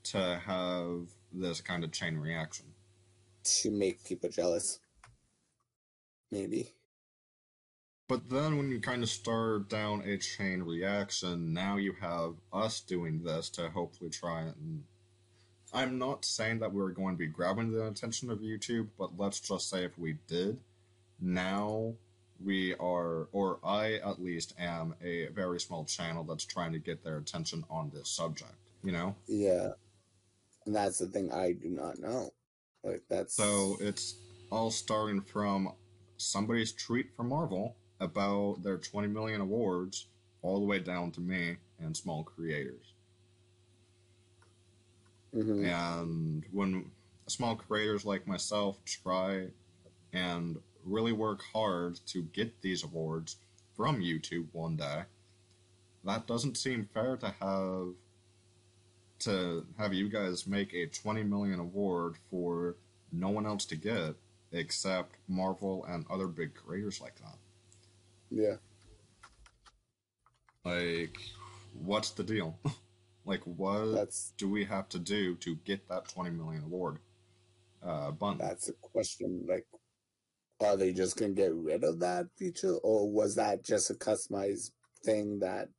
to 0.03 0.41
have 0.45 1.07
this 1.31 1.61
kind 1.61 1.83
of 1.83 1.91
chain 1.91 2.17
reaction. 2.17 2.65
To 3.43 3.71
make 3.71 4.03
people 4.03 4.29
jealous. 4.29 4.79
Maybe. 6.29 6.73
But 8.09 8.29
then 8.29 8.57
when 8.57 8.69
you 8.69 8.81
kind 8.81 9.01
of 9.01 9.09
start 9.09 9.69
down 9.69 10.01
a 10.01 10.17
chain 10.17 10.61
reaction, 10.61 11.53
now 11.53 11.77
you 11.77 11.93
have 12.01 12.33
us 12.51 12.81
doing 12.81 13.23
this 13.23 13.49
to 13.51 13.69
hopefully 13.69 14.09
try 14.09 14.41
and. 14.41 14.83
I'm 15.71 15.99
not 15.99 16.25
saying 16.25 16.59
that 16.59 16.73
we're 16.73 16.89
going 16.89 17.13
to 17.13 17.19
be 17.19 17.27
grabbing 17.27 17.71
the 17.71 17.85
attention 17.85 18.31
of 18.31 18.39
YouTube, 18.39 18.87
but 18.97 19.11
let's 19.19 19.39
just 19.39 19.69
say 19.69 19.85
if 19.85 19.95
we 19.99 20.17
did, 20.27 20.57
now 21.21 21.93
we 22.43 22.73
are, 22.75 23.27
or 23.31 23.59
I 23.63 23.95
at 23.95 24.21
least 24.21 24.53
am, 24.59 24.95
a 25.03 25.27
very 25.27 25.59
small 25.59 25.85
channel 25.85 26.23
that's 26.23 26.45
trying 26.45 26.71
to 26.73 26.79
get 26.79 27.03
their 27.03 27.17
attention 27.17 27.63
on 27.69 27.91
this 27.93 28.09
subject, 28.09 28.53
you 28.83 28.91
know? 28.91 29.15
Yeah. 29.27 29.71
And 30.65 30.75
that's 30.75 30.99
the 30.99 31.07
thing 31.07 31.31
I 31.31 31.53
do 31.53 31.69
not 31.69 31.99
know. 31.99 32.31
Like 32.83 33.03
that's 33.09 33.35
So 33.35 33.77
it's 33.81 34.15
all 34.51 34.71
starting 34.71 35.21
from 35.21 35.73
somebody's 36.17 36.71
tweet 36.71 37.13
from 37.15 37.29
Marvel 37.29 37.75
about 37.99 38.63
their 38.63 38.77
20 38.77 39.07
million 39.07 39.41
awards, 39.41 40.07
all 40.41 40.59
the 40.59 40.65
way 40.65 40.79
down 40.79 41.11
to 41.11 41.21
me 41.21 41.57
and 41.79 41.95
small 41.95 42.23
creators. 42.23 42.93
Mhm. 45.35 45.65
And 45.65 46.45
when 46.51 46.91
small 47.27 47.55
creators 47.55 48.05
like 48.05 48.25
myself 48.25 48.83
try 48.85 49.47
and 50.13 50.57
really 50.89 51.11
work 51.11 51.41
hard 51.53 51.99
to 52.07 52.23
get 52.33 52.61
these 52.61 52.83
awards 52.83 53.37
from 53.75 54.01
YouTube 54.01 54.47
one 54.51 54.75
day, 54.75 55.03
that 56.03 56.27
doesn't 56.27 56.57
seem 56.57 56.89
fair 56.93 57.17
to 57.17 57.33
have 57.39 57.93
to 59.19 59.65
have 59.77 59.93
you 59.93 60.09
guys 60.09 60.47
make 60.47 60.73
a 60.73 60.87
20 60.87 61.23
million 61.23 61.59
award 61.59 62.15
for 62.31 62.75
no 63.11 63.29
one 63.29 63.45
else 63.45 63.65
to 63.65 63.75
get 63.75 64.15
except 64.51 65.15
Marvel 65.27 65.85
and 65.85 66.05
other 66.09 66.27
big 66.27 66.53
creators 66.55 67.01
like 67.01 67.15
that. 67.15 67.37
Yeah. 68.31 68.55
Like 70.63 71.17
what's 71.73 72.11
the 72.11 72.23
deal? 72.23 72.57
like 73.25 73.41
what 73.43 73.93
That's 73.93 74.33
do 74.37 74.49
we 74.49 74.63
have 74.65 74.89
to 74.89 74.99
do 74.99 75.35
to 75.35 75.55
get 75.65 75.87
that 75.89 76.07
20 76.07 76.31
million 76.31 76.63
award 76.63 76.99
uh 77.83 78.11
bun 78.11 78.37
that's 78.37 78.67
a 78.67 78.73
question. 78.73 79.45
Like 79.47 79.65
are 80.61 80.75
they 80.77 80.91
just 80.93 81.17
gonna 81.17 81.31
get 81.33 81.53
rid 81.53 81.83
of 81.83 81.99
that 81.99 82.27
feature 82.37 82.75
or 82.83 83.09
was 83.09 83.35
that 83.35 83.63
just 83.63 83.89
a 83.89 83.93
customized 83.93 84.71
thing 85.05 85.39
that 85.39 85.69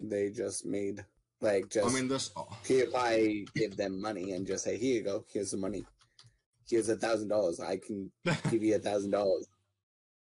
they 0.00 0.30
just 0.30 0.64
made? 0.66 1.04
Like 1.40 1.68
just 1.68 1.88
i 1.88 1.92
mean 1.98 2.08
this 2.08 2.30
PewDiePie 2.64 3.52
give 3.54 3.76
them 3.76 4.00
money 4.00 4.32
and 4.32 4.46
just 4.46 4.64
say, 4.64 4.78
Here 4.78 4.94
you 4.96 5.02
go, 5.02 5.24
here's 5.32 5.50
the 5.50 5.56
money. 5.56 5.84
Here's 6.68 6.88
a 6.88 6.96
thousand 6.96 7.28
dollars. 7.28 7.58
I 7.60 7.78
can 7.78 8.10
give 8.50 8.62
you 8.62 8.76
a 8.76 8.78
thousand 8.78 9.10
dollars. 9.10 9.46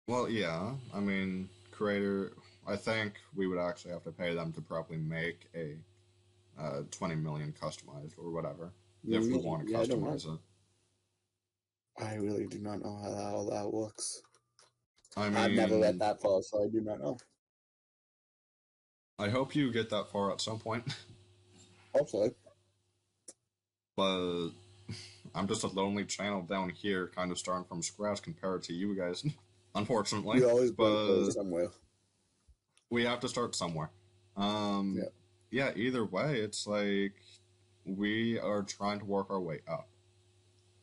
well 0.06 0.28
yeah 0.28 0.72
i 0.94 1.00
mean 1.00 1.48
creator 1.72 2.32
i 2.66 2.76
think 2.76 3.14
we 3.34 3.46
would 3.46 3.58
actually 3.58 3.92
have 3.92 4.02
to 4.04 4.10
pay 4.12 4.34
them 4.34 4.52
to 4.52 4.60
probably 4.60 4.96
make 4.96 5.46
a 5.54 5.76
uh 6.58 6.82
20 6.90 7.14
million 7.16 7.52
customized 7.60 8.12
or 8.18 8.30
whatever 8.30 8.72
if 9.06 9.22
we 9.24 9.36
want 9.38 9.66
to 9.66 9.72
Yeah, 9.72 9.80
I 9.80 9.84
customize 9.84 10.24
it 10.32 10.40
I 12.00 12.14
really 12.14 12.46
do 12.46 12.58
not 12.60 12.82
know 12.82 12.96
how 13.02 13.10
that, 13.10 13.34
all 13.34 13.50
that 13.50 13.72
works. 13.72 14.22
i 15.16 15.28
mean 15.28 15.36
I've 15.36 15.52
never 15.52 15.78
read 15.80 15.98
that 15.98 16.20
far, 16.20 16.42
so 16.42 16.64
I 16.64 16.68
do 16.68 16.80
not 16.80 17.00
know. 17.00 17.16
i 19.18 19.28
hope 19.28 19.54
you 19.56 19.72
get 19.72 19.90
that 19.90 20.10
far 20.12 20.30
at 20.32 20.40
some 20.40 20.58
point 20.60 20.84
Hopefully. 21.94 22.30
but 23.96 24.50
i'm 25.34 25.48
just 25.48 25.64
a 25.64 25.66
lonely 25.68 26.04
channel 26.04 26.42
down 26.42 26.70
here 26.70 27.10
kind 27.16 27.32
of 27.32 27.38
starting 27.38 27.64
from 27.64 27.82
scratch 27.82 28.22
compared 28.22 28.62
to 28.62 28.72
you 28.72 28.94
guys 28.94 29.24
unfortunately 29.74 30.40
we 30.40 30.46
always 30.46 30.70
but 30.70 31.30
somewhere. 31.32 31.68
we 32.90 33.04
have 33.04 33.20
to 33.20 33.28
start 33.28 33.54
somewhere. 33.56 33.90
Um, 34.36 34.94
Yeah. 34.96 35.08
yeah. 35.50 35.72
Either 35.76 36.04
way, 36.04 36.40
it's 36.40 36.66
like 36.66 37.14
we 37.84 38.38
are 38.38 38.62
trying 38.62 39.00
to 39.00 39.04
work 39.04 39.30
our 39.30 39.40
way 39.40 39.60
up, 39.68 39.88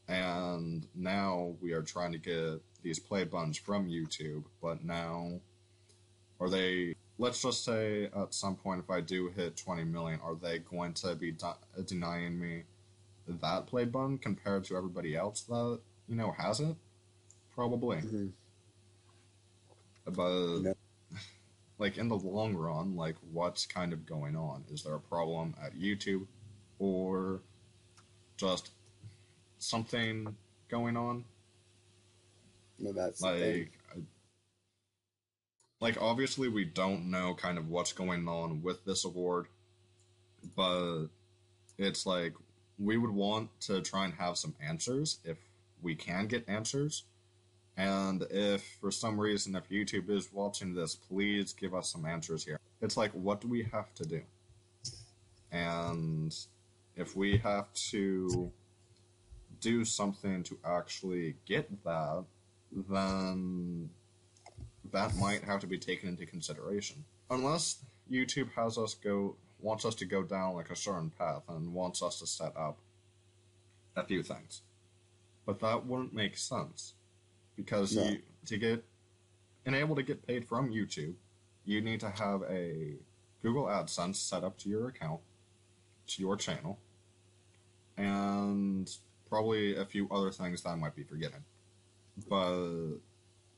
and 0.07 0.85
now 0.95 1.55
we 1.61 1.73
are 1.73 1.81
trying 1.81 2.11
to 2.11 2.17
get 2.17 2.61
these 2.83 2.99
play 2.99 3.23
buttons 3.23 3.57
from 3.57 3.87
YouTube. 3.87 4.43
But 4.61 4.83
now, 4.83 5.39
are 6.39 6.49
they? 6.49 6.95
Let's 7.17 7.41
just 7.41 7.63
say 7.63 8.09
at 8.15 8.33
some 8.33 8.55
point, 8.55 8.81
if 8.83 8.89
I 8.89 8.99
do 9.01 9.29
hit 9.29 9.55
20 9.55 9.85
million, 9.85 10.19
are 10.21 10.35
they 10.35 10.59
going 10.59 10.93
to 10.95 11.15
be 11.15 11.31
de- 11.31 11.83
denying 11.85 12.37
me 12.39 12.63
that 13.27 13.67
play 13.67 13.85
button 13.85 14.17
compared 14.17 14.65
to 14.65 14.75
everybody 14.75 15.15
else 15.15 15.41
that 15.43 15.79
you 16.09 16.15
know 16.15 16.31
has 16.37 16.59
it? 16.59 16.75
Probably, 17.53 17.97
Mhm. 17.97 18.31
but 20.11 20.75
like 21.79 21.97
in 21.97 22.09
the 22.09 22.15
long 22.17 22.53
run, 22.53 22.95
like 22.97 23.15
what's 23.31 23.65
kind 23.65 23.93
of 23.93 24.05
going 24.05 24.35
on? 24.35 24.65
Is 24.69 24.83
there 24.83 24.95
a 24.95 24.99
problem 24.99 25.55
at 25.63 25.73
YouTube 25.73 26.27
or 26.79 27.39
just 28.37 28.71
something 29.65 30.35
going 30.69 30.97
on? 30.97 31.25
No, 32.79 32.91
that's. 32.91 33.21
Like 33.21 33.71
I- 33.93 33.99
like 35.81 36.01
obviously 36.01 36.47
we 36.47 36.65
don't 36.65 37.11
know 37.11 37.35
kind 37.35 37.57
of 37.57 37.69
what's 37.69 37.93
going 37.93 38.27
on 38.27 38.61
with 38.61 38.83
this 38.85 39.05
award, 39.05 39.47
but 40.55 41.07
it's 41.77 42.05
like 42.05 42.33
we 42.79 42.97
would 42.97 43.11
want 43.11 43.49
to 43.61 43.81
try 43.81 44.05
and 44.05 44.13
have 44.15 44.37
some 44.37 44.55
answers 44.61 45.19
if 45.23 45.37
we 45.81 45.95
can 45.95 46.27
get 46.27 46.47
answers. 46.47 47.03
And 47.77 48.25
if 48.31 48.63
for 48.79 48.89
some 48.89 49.19
reason, 49.19 49.55
if 49.55 49.67
YouTube 49.69 50.09
is 50.09 50.31
watching 50.31 50.73
this, 50.73 50.95
please 50.95 51.51
give 51.53 51.75
us 51.75 51.91
some 51.91 52.05
answers 52.05 52.45
here. 52.45 52.59
It's 52.81 52.95
like, 52.95 53.11
what 53.11 53.41
do 53.41 53.49
we 53.49 53.63
have 53.63 53.93
to 53.95 54.05
do? 54.05 54.21
And 55.51 56.35
if 56.95 57.15
we 57.15 57.37
have 57.37 57.71
to 57.91 58.51
do 59.59 59.85
something 59.85 60.43
to 60.43 60.57
actually 60.65 61.35
get 61.45 61.69
that, 61.83 62.23
then 62.89 63.89
that 64.91 65.15
might 65.15 65.43
have 65.43 65.59
to 65.61 65.67
be 65.67 65.77
taken 65.77 66.09
into 66.09 66.25
consideration. 66.25 67.03
Unless 67.29 67.79
YouTube 68.11 68.51
has 68.55 68.77
us 68.77 68.93
go 68.93 69.35
wants 69.59 69.85
us 69.85 69.95
to 69.95 70.05
go 70.05 70.21
down 70.21 70.53
like 70.53 70.69
a 70.69 70.75
certain 70.75 71.09
path 71.09 71.41
and 71.49 71.73
wants 71.73 72.03
us 72.03 72.19
to 72.19 72.27
set 72.27 72.55
up 72.55 72.77
a 73.95 74.03
few 74.03 74.21
things. 74.21 74.61
But 75.45 75.59
that 75.61 75.85
wouldn't 75.85 76.13
make 76.13 76.37
sense. 76.37 76.93
Because 77.55 77.95
No. 77.95 78.03
you 78.03 78.21
to 78.45 78.57
get 78.57 78.83
and 79.65 79.75
able 79.75 79.95
to 79.95 80.03
get 80.03 80.27
paid 80.27 80.47
from 80.47 80.69
YouTube, 80.69 81.15
you 81.63 81.81
need 81.81 81.99
to 82.01 82.09
have 82.09 82.43
a 82.43 82.95
Google 83.41 83.65
AdSense 83.65 84.15
set 84.17 84.43
up 84.43 84.57
to 84.59 84.69
your 84.69 84.87
account, 84.87 85.21
to 86.07 86.21
your 86.21 86.35
channel, 86.37 86.77
and 87.97 88.95
probably 89.29 89.75
a 89.75 89.85
few 89.85 90.07
other 90.09 90.31
things 90.31 90.61
that 90.63 90.69
I 90.69 90.75
might 90.75 90.95
be 90.95 91.03
forgetting. 91.03 91.43
But 92.29 92.99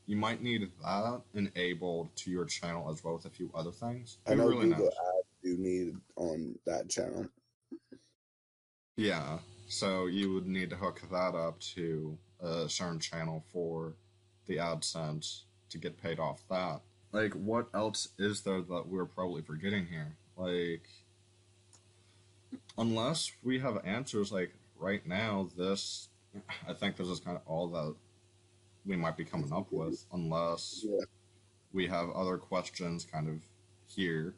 you 0.06 0.16
might 0.16 0.42
need 0.42 0.70
that 0.82 1.20
enabled 1.34 2.14
to 2.16 2.30
your 2.30 2.44
channel 2.44 2.90
as 2.90 3.04
well 3.04 3.16
as 3.16 3.24
a 3.24 3.30
few 3.30 3.50
other 3.54 3.70
things. 3.70 4.18
I 4.26 4.34
know 4.34 4.48
really 4.48 4.68
Google 4.68 4.84
knows? 4.84 4.88
Ads 4.88 5.26
do 5.44 5.56
need 5.58 5.96
on 6.16 6.58
that 6.66 6.88
channel. 6.88 7.28
Yeah, 8.96 9.38
so 9.68 10.06
you 10.06 10.32
would 10.34 10.46
need 10.46 10.70
to 10.70 10.76
hook 10.76 11.02
that 11.12 11.34
up 11.34 11.60
to 11.60 12.18
a 12.40 12.68
certain 12.68 12.98
channel 12.98 13.44
for 13.52 13.92
the 14.46 14.56
AdSense 14.56 15.42
to 15.70 15.78
get 15.78 16.02
paid 16.02 16.18
off 16.18 16.42
that. 16.50 16.80
Like, 17.12 17.32
what 17.34 17.68
else 17.74 18.08
is 18.18 18.40
there 18.42 18.60
that 18.60 18.88
we're 18.88 19.04
probably 19.04 19.42
forgetting 19.42 19.86
here? 19.86 20.16
Like, 20.36 20.88
unless 22.76 23.30
we 23.42 23.60
have 23.60 23.78
answers, 23.84 24.32
like, 24.32 24.52
right 24.78 25.06
now, 25.06 25.48
this, 25.56 26.08
I 26.68 26.72
think 26.72 26.96
this 26.96 27.08
is 27.08 27.20
kind 27.20 27.36
of 27.36 27.42
all 27.46 27.68
that 27.68 27.94
we 28.86 28.96
might 28.96 29.16
be 29.16 29.24
coming 29.24 29.52
up 29.52 29.66
with, 29.70 30.04
unless 30.12 30.84
Yeah. 30.86 31.04
we 31.72 31.86
have 31.88 32.10
other 32.10 32.38
questions 32.38 33.04
kind 33.04 33.28
of 33.28 33.42
here 33.86 34.34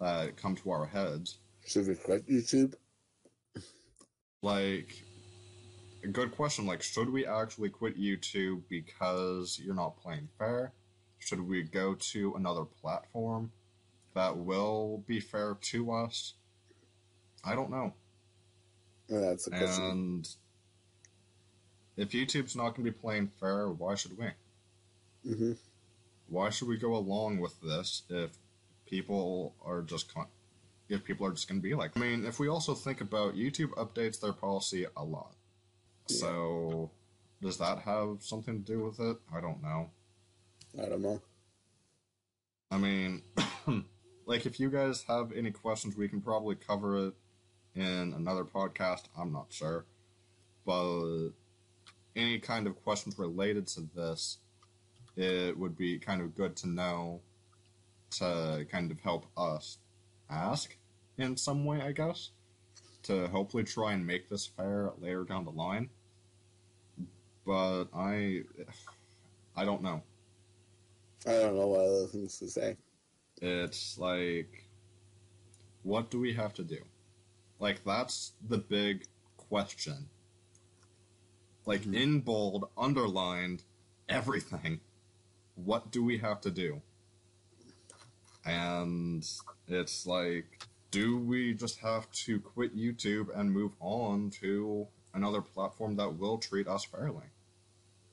that 0.00 0.36
come 0.36 0.54
to 0.56 0.70
our 0.70 0.86
heads. 0.86 1.38
Should 1.66 1.88
we 1.88 1.94
quit 1.94 2.26
YouTube? 2.28 2.74
like 4.42 5.02
a 6.04 6.06
good 6.06 6.30
question 6.30 6.64
like 6.64 6.80
should 6.80 7.10
we 7.10 7.26
actually 7.26 7.68
quit 7.68 7.98
youtube 7.98 8.62
because 8.68 9.60
you're 9.60 9.74
not 9.74 10.00
playing 10.00 10.28
fair 10.38 10.72
should 11.18 11.40
we 11.40 11.60
go 11.64 11.92
to 11.94 12.34
another 12.36 12.64
platform 12.64 13.50
that 14.14 14.36
will 14.36 15.02
be 15.08 15.18
fair 15.18 15.56
to 15.60 15.90
us 15.90 16.34
i 17.44 17.52
don't 17.52 17.68
know 17.68 17.92
that's 19.08 19.46
a 19.46 19.50
question. 19.50 19.90
and 19.90 20.28
if 21.96 22.10
youtube's 22.10 22.54
not 22.56 22.74
going 22.74 22.84
to 22.84 22.90
be 22.90 22.90
playing 22.90 23.30
fair 23.40 23.68
why 23.68 23.94
should 23.94 24.16
we 24.18 24.26
hmm 25.26 25.52
why 26.28 26.50
should 26.50 26.68
we 26.68 26.76
go 26.76 26.94
along 26.94 27.38
with 27.38 27.60
this 27.60 28.02
if 28.10 28.30
people 28.86 29.54
are 29.64 29.82
just 29.82 30.12
con- 30.12 30.26
if 30.88 31.04
people 31.04 31.26
are 31.26 31.32
just 31.32 31.48
going 31.48 31.60
to 31.60 31.62
be 31.62 31.74
like. 31.74 31.96
I 31.96 32.00
mean, 32.00 32.24
if 32.24 32.38
we 32.38 32.48
also 32.48 32.74
think 32.74 33.00
about 33.00 33.34
YouTube 33.34 33.70
updates 33.74 34.20
their 34.20 34.32
policy 34.32 34.86
a 34.96 35.04
lot. 35.04 35.34
Yeah. 36.08 36.16
So, 36.16 36.90
does 37.42 37.58
that 37.58 37.80
have 37.80 38.18
something 38.20 38.62
to 38.62 38.72
do 38.72 38.84
with 38.84 39.00
it? 39.00 39.18
I 39.34 39.40
don't 39.40 39.62
know. 39.62 39.90
I 40.80 40.86
don't 40.86 41.02
know. 41.02 41.20
I 42.70 42.78
mean, 42.78 43.22
like 44.26 44.46
if 44.46 44.60
you 44.60 44.70
guys 44.70 45.04
have 45.08 45.32
any 45.32 45.50
questions, 45.50 45.96
we 45.96 46.08
can 46.08 46.20
probably 46.20 46.54
cover 46.54 47.08
it 47.08 47.14
in 47.74 48.14
another 48.16 48.44
podcast. 48.44 49.04
I'm 49.18 49.32
not 49.32 49.46
sure, 49.50 49.84
but 50.66 51.30
any 52.16 52.38
kind 52.38 52.66
of 52.66 52.82
questions 52.82 53.18
related 53.18 53.66
to 53.68 53.88
this, 53.94 54.38
it 55.16 55.56
would 55.58 55.76
be 55.76 55.98
kind 55.98 56.20
of 56.20 56.34
good 56.34 56.56
to 56.56 56.68
know 56.68 57.20
to 58.10 58.66
kind 58.70 58.90
of 58.90 59.00
help 59.00 59.26
us 59.36 59.78
ask 60.30 60.76
in 61.18 61.36
some 61.36 61.64
way, 61.64 61.80
I 61.80 61.92
guess, 61.92 62.30
to 63.04 63.28
hopefully 63.28 63.64
try 63.64 63.92
and 63.92 64.06
make 64.06 64.28
this 64.28 64.46
fair 64.46 64.92
later 65.00 65.24
down 65.24 65.44
the 65.44 65.50
line. 65.50 65.90
But 67.44 67.86
I, 67.94 68.42
I 69.56 69.64
don't 69.64 69.82
know. 69.82 70.02
I 71.26 71.32
don't 71.32 71.56
know 71.56 71.66
what 71.66 71.80
other 71.80 72.06
things 72.06 72.38
to 72.38 72.48
say. 72.48 72.76
It's 73.40 73.98
like, 73.98 74.64
what 75.82 76.10
do 76.10 76.20
we 76.20 76.32
have 76.34 76.54
to 76.54 76.62
do? 76.62 76.78
Like, 77.58 77.84
that's 77.84 78.32
the 78.48 78.58
big 78.58 79.06
question. 79.36 80.08
Like, 81.66 81.82
Mhm. 81.82 81.94
in 81.94 82.20
bold, 82.20 82.70
underlined, 82.76 83.64
everything. 84.08 84.80
What 85.56 85.90
do 85.90 86.04
we 86.04 86.18
have 86.18 86.40
to 86.42 86.50
do? 86.50 86.82
And 88.44 89.28
it's 89.66 90.06
like, 90.06 90.66
do 90.90 91.18
we 91.18 91.52
just 91.52 91.80
have 91.80 92.10
to 92.12 92.40
quit 92.40 92.76
YouTube 92.76 93.28
and 93.36 93.52
move 93.52 93.72
on 93.80 94.30
to 94.30 94.86
another 95.12 95.42
platform 95.42 95.96
that 95.96 96.16
will 96.16 96.38
treat 96.38 96.66
us 96.66 96.84
fairly? 96.84 97.26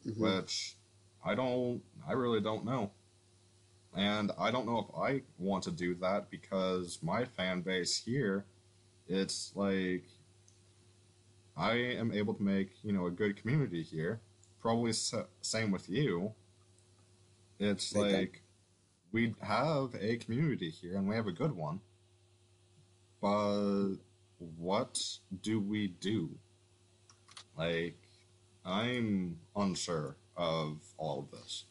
Mhm. 0.05 0.17
which 0.17 0.75
I 1.23 1.33
don't, 1.33 1.83
I 2.07 2.11
really 2.11 2.39
don't 2.41 2.63
know. 2.63 2.91
And 3.95 4.31
I 4.37 4.51
don't 4.51 4.67
know 4.67 4.79
if 4.79 4.95
I 4.95 5.23
want 5.39 5.63
to 5.63 5.71
do 5.71 5.95
that 5.95 6.29
because 6.29 7.01
my 7.01 7.25
fan 7.25 7.61
base 7.61 8.03
here, 8.03 8.45
it's 9.07 9.51
like 9.55 10.05
I 11.57 11.73
am 11.75 12.11
able 12.11 12.33
to 12.33 12.43
make, 12.43 12.71
you 12.83 12.91
know, 12.91 13.05
a 13.05 13.11
good 13.11 13.37
community 13.37 13.81
here. 13.81 14.19
Probably 14.59 14.89
s- 14.89 15.13
same 15.41 15.71
with 15.71 15.89
you. 15.89 16.33
It's 17.59 17.95
Okay. 17.95 18.17
like 18.17 18.41
we 19.11 19.33
have 19.41 19.95
a 19.99 20.17
community 20.17 20.69
here 20.69 20.97
and 20.97 21.07
we 21.07 21.15
have 21.15 21.27
a 21.27 21.31
good 21.31 21.53
one. 21.53 21.79
But 23.21 23.95
what 24.57 25.01
do 25.41 25.59
we 25.59 25.87
do? 25.87 26.37
Like, 27.57 27.97
I'm 28.65 29.39
unsure 29.55 30.17
of 30.35 30.81
all 30.97 31.19
of 31.19 31.31
this. 31.31 31.65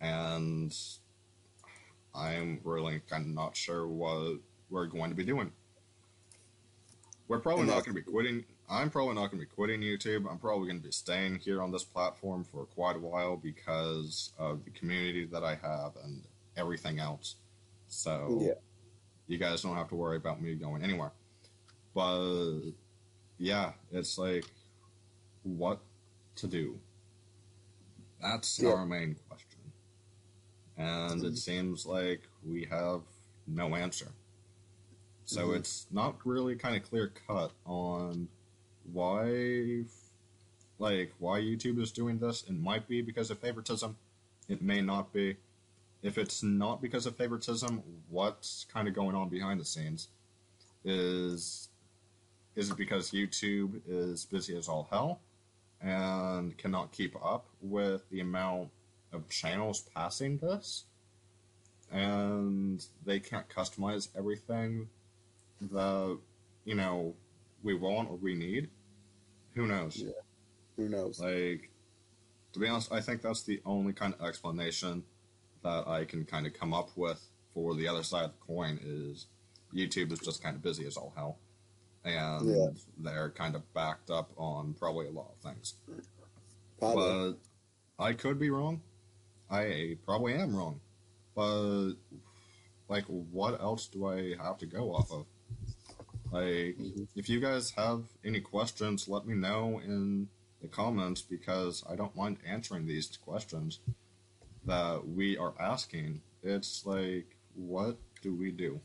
And 0.00 0.72
I'm 2.14 2.60
really 2.62 3.00
kind 3.00 3.24
of 3.26 3.30
not 3.34 3.56
sure 3.56 3.88
what 3.88 4.38
we're 4.70 4.86
going 4.86 5.10
to 5.10 5.16
be 5.16 5.24
doing. 5.24 5.52
We're 7.28 7.40
probably 7.40 7.66
not 7.66 7.84
going 7.84 7.94
to 7.94 8.02
be 8.02 8.02
quitting. 8.02 8.44
I'm 8.70 8.88
probably 8.88 9.14
not 9.14 9.30
going 9.30 9.40
to 9.42 9.46
be 9.46 9.54
quitting 9.54 9.82
YouTube. 9.82 10.30
I'm 10.30 10.38
probably 10.38 10.68
going 10.68 10.80
to 10.80 10.86
be 10.86 10.92
staying 10.92 11.36
here 11.36 11.62
on 11.62 11.70
this 11.70 11.84
platform 11.84 12.44
for 12.44 12.64
quite 12.64 12.96
a 12.96 13.00
while 13.00 13.36
because 13.36 14.32
of 14.38 14.64
the 14.64 14.70
community 14.70 15.26
that 15.26 15.44
I 15.44 15.54
have 15.56 15.92
and 16.02 16.22
everything 16.56 16.98
else. 16.98 17.36
So 17.86 18.40
Yeah. 18.42 18.54
you 19.26 19.36
guys 19.36 19.62
don't 19.62 19.76
have 19.76 19.88
to 19.90 19.94
worry 19.94 20.16
about 20.16 20.40
me 20.40 20.54
going 20.54 20.82
anywhere. 20.82 21.12
But 21.94 22.72
yeah, 23.36 23.72
it's 23.92 24.16
like 24.16 24.46
what 25.42 25.80
to 26.36 26.46
do. 26.46 26.80
That's 28.22 28.58
Yeah. 28.58 28.70
our 28.70 28.86
main 28.86 29.16
question. 29.28 29.72
And 30.78 31.20
it 31.20 31.26
mm-hmm. 31.26 31.34
seems 31.34 31.84
like 31.84 32.22
we 32.42 32.64
have 32.66 33.02
no 33.46 33.74
answer. 33.74 34.12
So 35.28 35.48
Mhm. 35.48 35.56
it's 35.56 35.86
not 35.90 36.24
really 36.24 36.56
kind 36.56 36.74
of 36.74 36.82
clear 36.88 37.08
cut 37.08 37.52
on 37.66 38.28
why 38.90 39.84
like 40.78 41.12
why 41.18 41.38
YouTube 41.40 41.78
is 41.82 41.92
doing 41.92 42.18
this. 42.18 42.44
It 42.44 42.52
might 42.52 42.88
be 42.88 43.02
because 43.02 43.30
of 43.30 43.38
favoritism. 43.38 43.98
It 44.48 44.62
may 44.62 44.80
not 44.80 45.12
be. 45.12 45.36
If 46.00 46.16
it's 46.16 46.42
not 46.42 46.80
because 46.80 47.04
of 47.04 47.16
favoritism, 47.16 47.82
what's 48.08 48.64
kind 48.72 48.88
of 48.88 48.94
going 48.94 49.14
on 49.14 49.28
behind 49.28 49.60
the 49.60 49.66
scenes? 49.66 50.08
Is 50.82 51.68
is 52.56 52.70
it 52.70 52.78
because 52.78 53.10
YouTube 53.10 53.82
is 53.86 54.24
busy 54.24 54.56
as 54.56 54.66
all 54.66 54.84
hell 54.84 55.20
and 55.82 56.56
cannot 56.56 56.90
keep 56.92 57.14
up 57.22 57.46
with 57.60 58.08
the 58.08 58.20
amount 58.20 58.70
of 59.12 59.28
channels 59.28 59.82
passing 59.94 60.38
this? 60.38 60.86
And 61.90 62.82
they 63.04 63.20
can't 63.20 63.48
customize 63.50 64.08
everything 64.16 64.88
that, 65.60 66.18
you 66.64 66.74
know, 66.74 67.14
we 67.62 67.74
want 67.74 68.10
or 68.10 68.16
we 68.16 68.34
need? 68.34 68.68
Who 69.54 69.66
knows? 69.66 69.96
Yeah. 69.96 70.12
Who 70.76 70.88
knows? 70.88 71.20
Like, 71.20 71.70
to 72.52 72.58
be 72.60 72.68
honest, 72.68 72.92
I 72.92 73.00
think 73.00 73.22
that's 73.22 73.42
the 73.42 73.60
only 73.66 73.92
kind 73.92 74.14
of 74.18 74.26
explanation 74.26 75.02
that 75.62 75.88
I 75.88 76.04
can 76.04 76.24
kind 76.24 76.46
of 76.46 76.54
come 76.54 76.72
up 76.72 76.90
with 76.96 77.20
for 77.52 77.74
the 77.74 77.88
other 77.88 78.02
side 78.02 78.24
of 78.24 78.30
the 78.32 78.46
coin 78.46 78.78
is 78.82 79.26
YouTube 79.74 80.12
is 80.12 80.20
just 80.20 80.42
kind 80.42 80.54
of 80.54 80.62
busy 80.62 80.86
as 80.86 80.96
all 80.96 81.12
hell. 81.16 81.38
And 82.04 82.48
Yeah. 82.48 82.68
they're 82.98 83.30
kind 83.30 83.54
of 83.56 83.72
backed 83.74 84.10
up 84.10 84.30
on 84.36 84.74
probably 84.74 85.08
a 85.08 85.10
lot 85.10 85.32
of 85.32 85.38
things. 85.38 85.74
Probably. 86.78 87.32
But 87.96 88.04
I 88.04 88.12
could 88.12 88.38
be 88.38 88.50
wrong. 88.50 88.80
I 89.50 89.98
probably 90.04 90.34
am 90.34 90.54
wrong. 90.54 90.80
But, 91.34 91.94
like, 92.88 93.04
what 93.06 93.60
else 93.60 93.88
do 93.88 94.06
I 94.06 94.36
have 94.36 94.58
to 94.58 94.66
go 94.66 94.94
off 94.94 95.10
of? 95.10 95.26
Like, 96.30 96.76
Mhm. 96.76 97.08
if 97.16 97.28
you 97.28 97.40
guys 97.40 97.70
have 97.70 98.04
any 98.24 98.40
questions, 98.40 99.08
let 99.08 99.26
me 99.26 99.34
know 99.34 99.78
in 99.78 100.28
the 100.60 100.68
comments 100.68 101.22
because 101.22 101.84
I 101.88 101.96
don't 101.96 102.14
mind 102.16 102.38
answering 102.44 102.86
these 102.86 103.16
questions 103.16 103.80
that 104.64 105.08
we 105.08 105.36
are 105.38 105.54
asking. 105.58 106.22
It's 106.42 106.84
like, 106.84 107.36
what 107.54 107.96
do 108.22 108.34
we 108.34 108.50
do? 108.50 108.80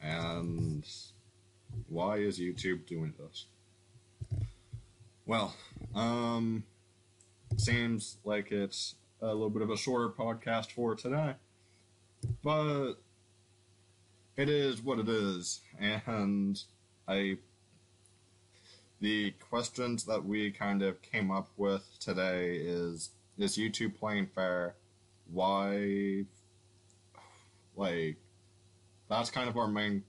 And 0.00 0.86
why 1.88 2.18
is 2.18 2.38
YouTube 2.38 2.86
doing 2.86 3.14
this? 3.18 3.46
Well, 5.26 5.54
um, 5.94 6.64
seems 7.56 8.18
like 8.24 8.50
it's 8.50 8.94
a 9.20 9.26
little 9.26 9.50
bit 9.50 9.62
of 9.62 9.70
a 9.70 9.76
shorter 9.76 10.08
podcast 10.08 10.72
for 10.72 10.94
today, 10.94 11.34
but 12.42 12.94
it 14.38 14.48
is 14.48 14.80
what 14.80 15.00
it 15.00 15.08
is, 15.08 15.60
and 15.80 16.62
I 17.08 17.38
the 19.00 19.32
questions 19.50 20.04
that 20.04 20.24
we 20.24 20.50
kind 20.52 20.80
of 20.82 21.02
came 21.02 21.30
up 21.30 21.48
with 21.56 21.84
today 21.98 22.56
is 22.56 23.10
is 23.36 23.58
YouTube 23.58 23.98
playing 23.98 24.28
fair? 24.28 24.76
Why 25.30 26.24
like 27.76 28.16
that's 29.08 29.30
kind 29.30 29.48
of 29.48 29.56
our 29.56 29.66
main 29.66 30.04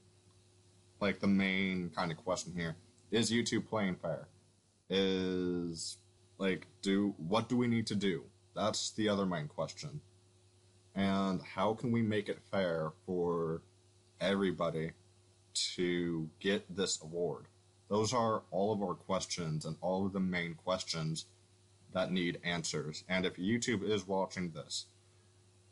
like 1.01 1.19
the 1.19 1.27
main 1.27 1.89
kind 1.95 2.11
of 2.11 2.17
question 2.17 2.53
here. 2.55 2.75
Is 3.09 3.31
YouTube 3.31 3.67
playing 3.67 3.95
fair? 3.95 4.27
Is 4.91 5.97
like 6.37 6.67
do 6.83 7.15
what 7.17 7.49
do 7.49 7.57
we 7.57 7.65
need 7.65 7.87
to 7.87 7.95
do? 7.95 8.25
That's 8.55 8.91
the 8.91 9.09
other 9.09 9.25
main 9.25 9.47
question. 9.47 10.01
And 10.93 11.41
how 11.41 11.73
can 11.73 11.91
we 11.91 12.03
make 12.03 12.29
it 12.29 12.39
fair 12.51 12.91
for 13.07 13.61
everybody 14.21 14.91
to 15.75 16.29
get 16.39 16.75
this 16.75 17.01
award? 17.01 17.45
Those 17.89 18.13
are 18.13 18.43
all 18.51 18.71
of 18.71 18.81
our 18.81 18.93
questions 18.93 19.65
and 19.65 19.75
all 19.81 20.05
of 20.05 20.13
the 20.13 20.19
main 20.19 20.53
questions 20.53 21.25
that 21.93 22.11
need 22.11 22.39
answers. 22.43 23.03
And 23.09 23.25
if 23.25 23.35
YouTube 23.37 23.83
is 23.83 24.07
watching 24.07 24.51
this, 24.51 24.85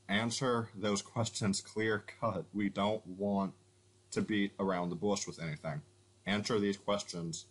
answer 0.09 0.69
those 0.75 1.01
questions 1.13 1.61
clear 1.61 2.03
cut. 2.19 2.45
We 2.53 2.69
don't 2.69 3.05
want 3.05 3.53
to 4.11 4.21
beat 4.21 4.53
around 4.59 4.89
the 4.89 4.95
bush 4.95 5.27
with 5.27 5.41
anything. 5.41 5.81
Answer 6.25 6.59
these 6.59 6.77
questions. 6.77 7.45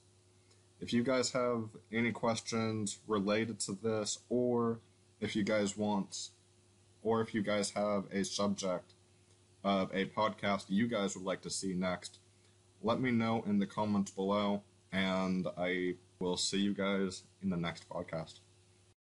If 0.80 0.92
you 0.92 1.02
guys 1.02 1.32
have 1.32 1.68
any 1.92 2.12
questions 2.12 2.98
related 3.06 3.60
to 3.60 3.78
this, 3.82 4.18
or 4.28 4.80
if 5.20 5.34
you 5.34 5.42
guys 5.42 5.76
want, 5.76 6.30
or 7.02 7.20
if 7.20 7.34
you 7.34 7.42
guys 7.42 7.70
have 7.70 8.04
a 8.12 8.24
subject 8.24 8.92
of 9.64 9.90
a 9.94 10.06
podcast 10.06 10.66
you 10.68 10.88
guys 10.88 11.16
would 11.16 11.24
like 11.24 11.42
to 11.42 11.50
see 11.50 11.72
next, 11.72 12.18
let 12.82 13.00
me 13.00 13.10
know 13.10 13.42
in 13.46 13.58
the 13.58 13.66
comments 13.66 14.10
below, 14.10 14.62
and 14.92 15.46
I 15.56 15.94
will 16.18 16.36
see 16.36 16.58
you 16.58 16.74
guys 16.74 17.24
in 17.42 17.50
the 17.50 17.56
next 17.56 17.88
podcast. 17.88 18.40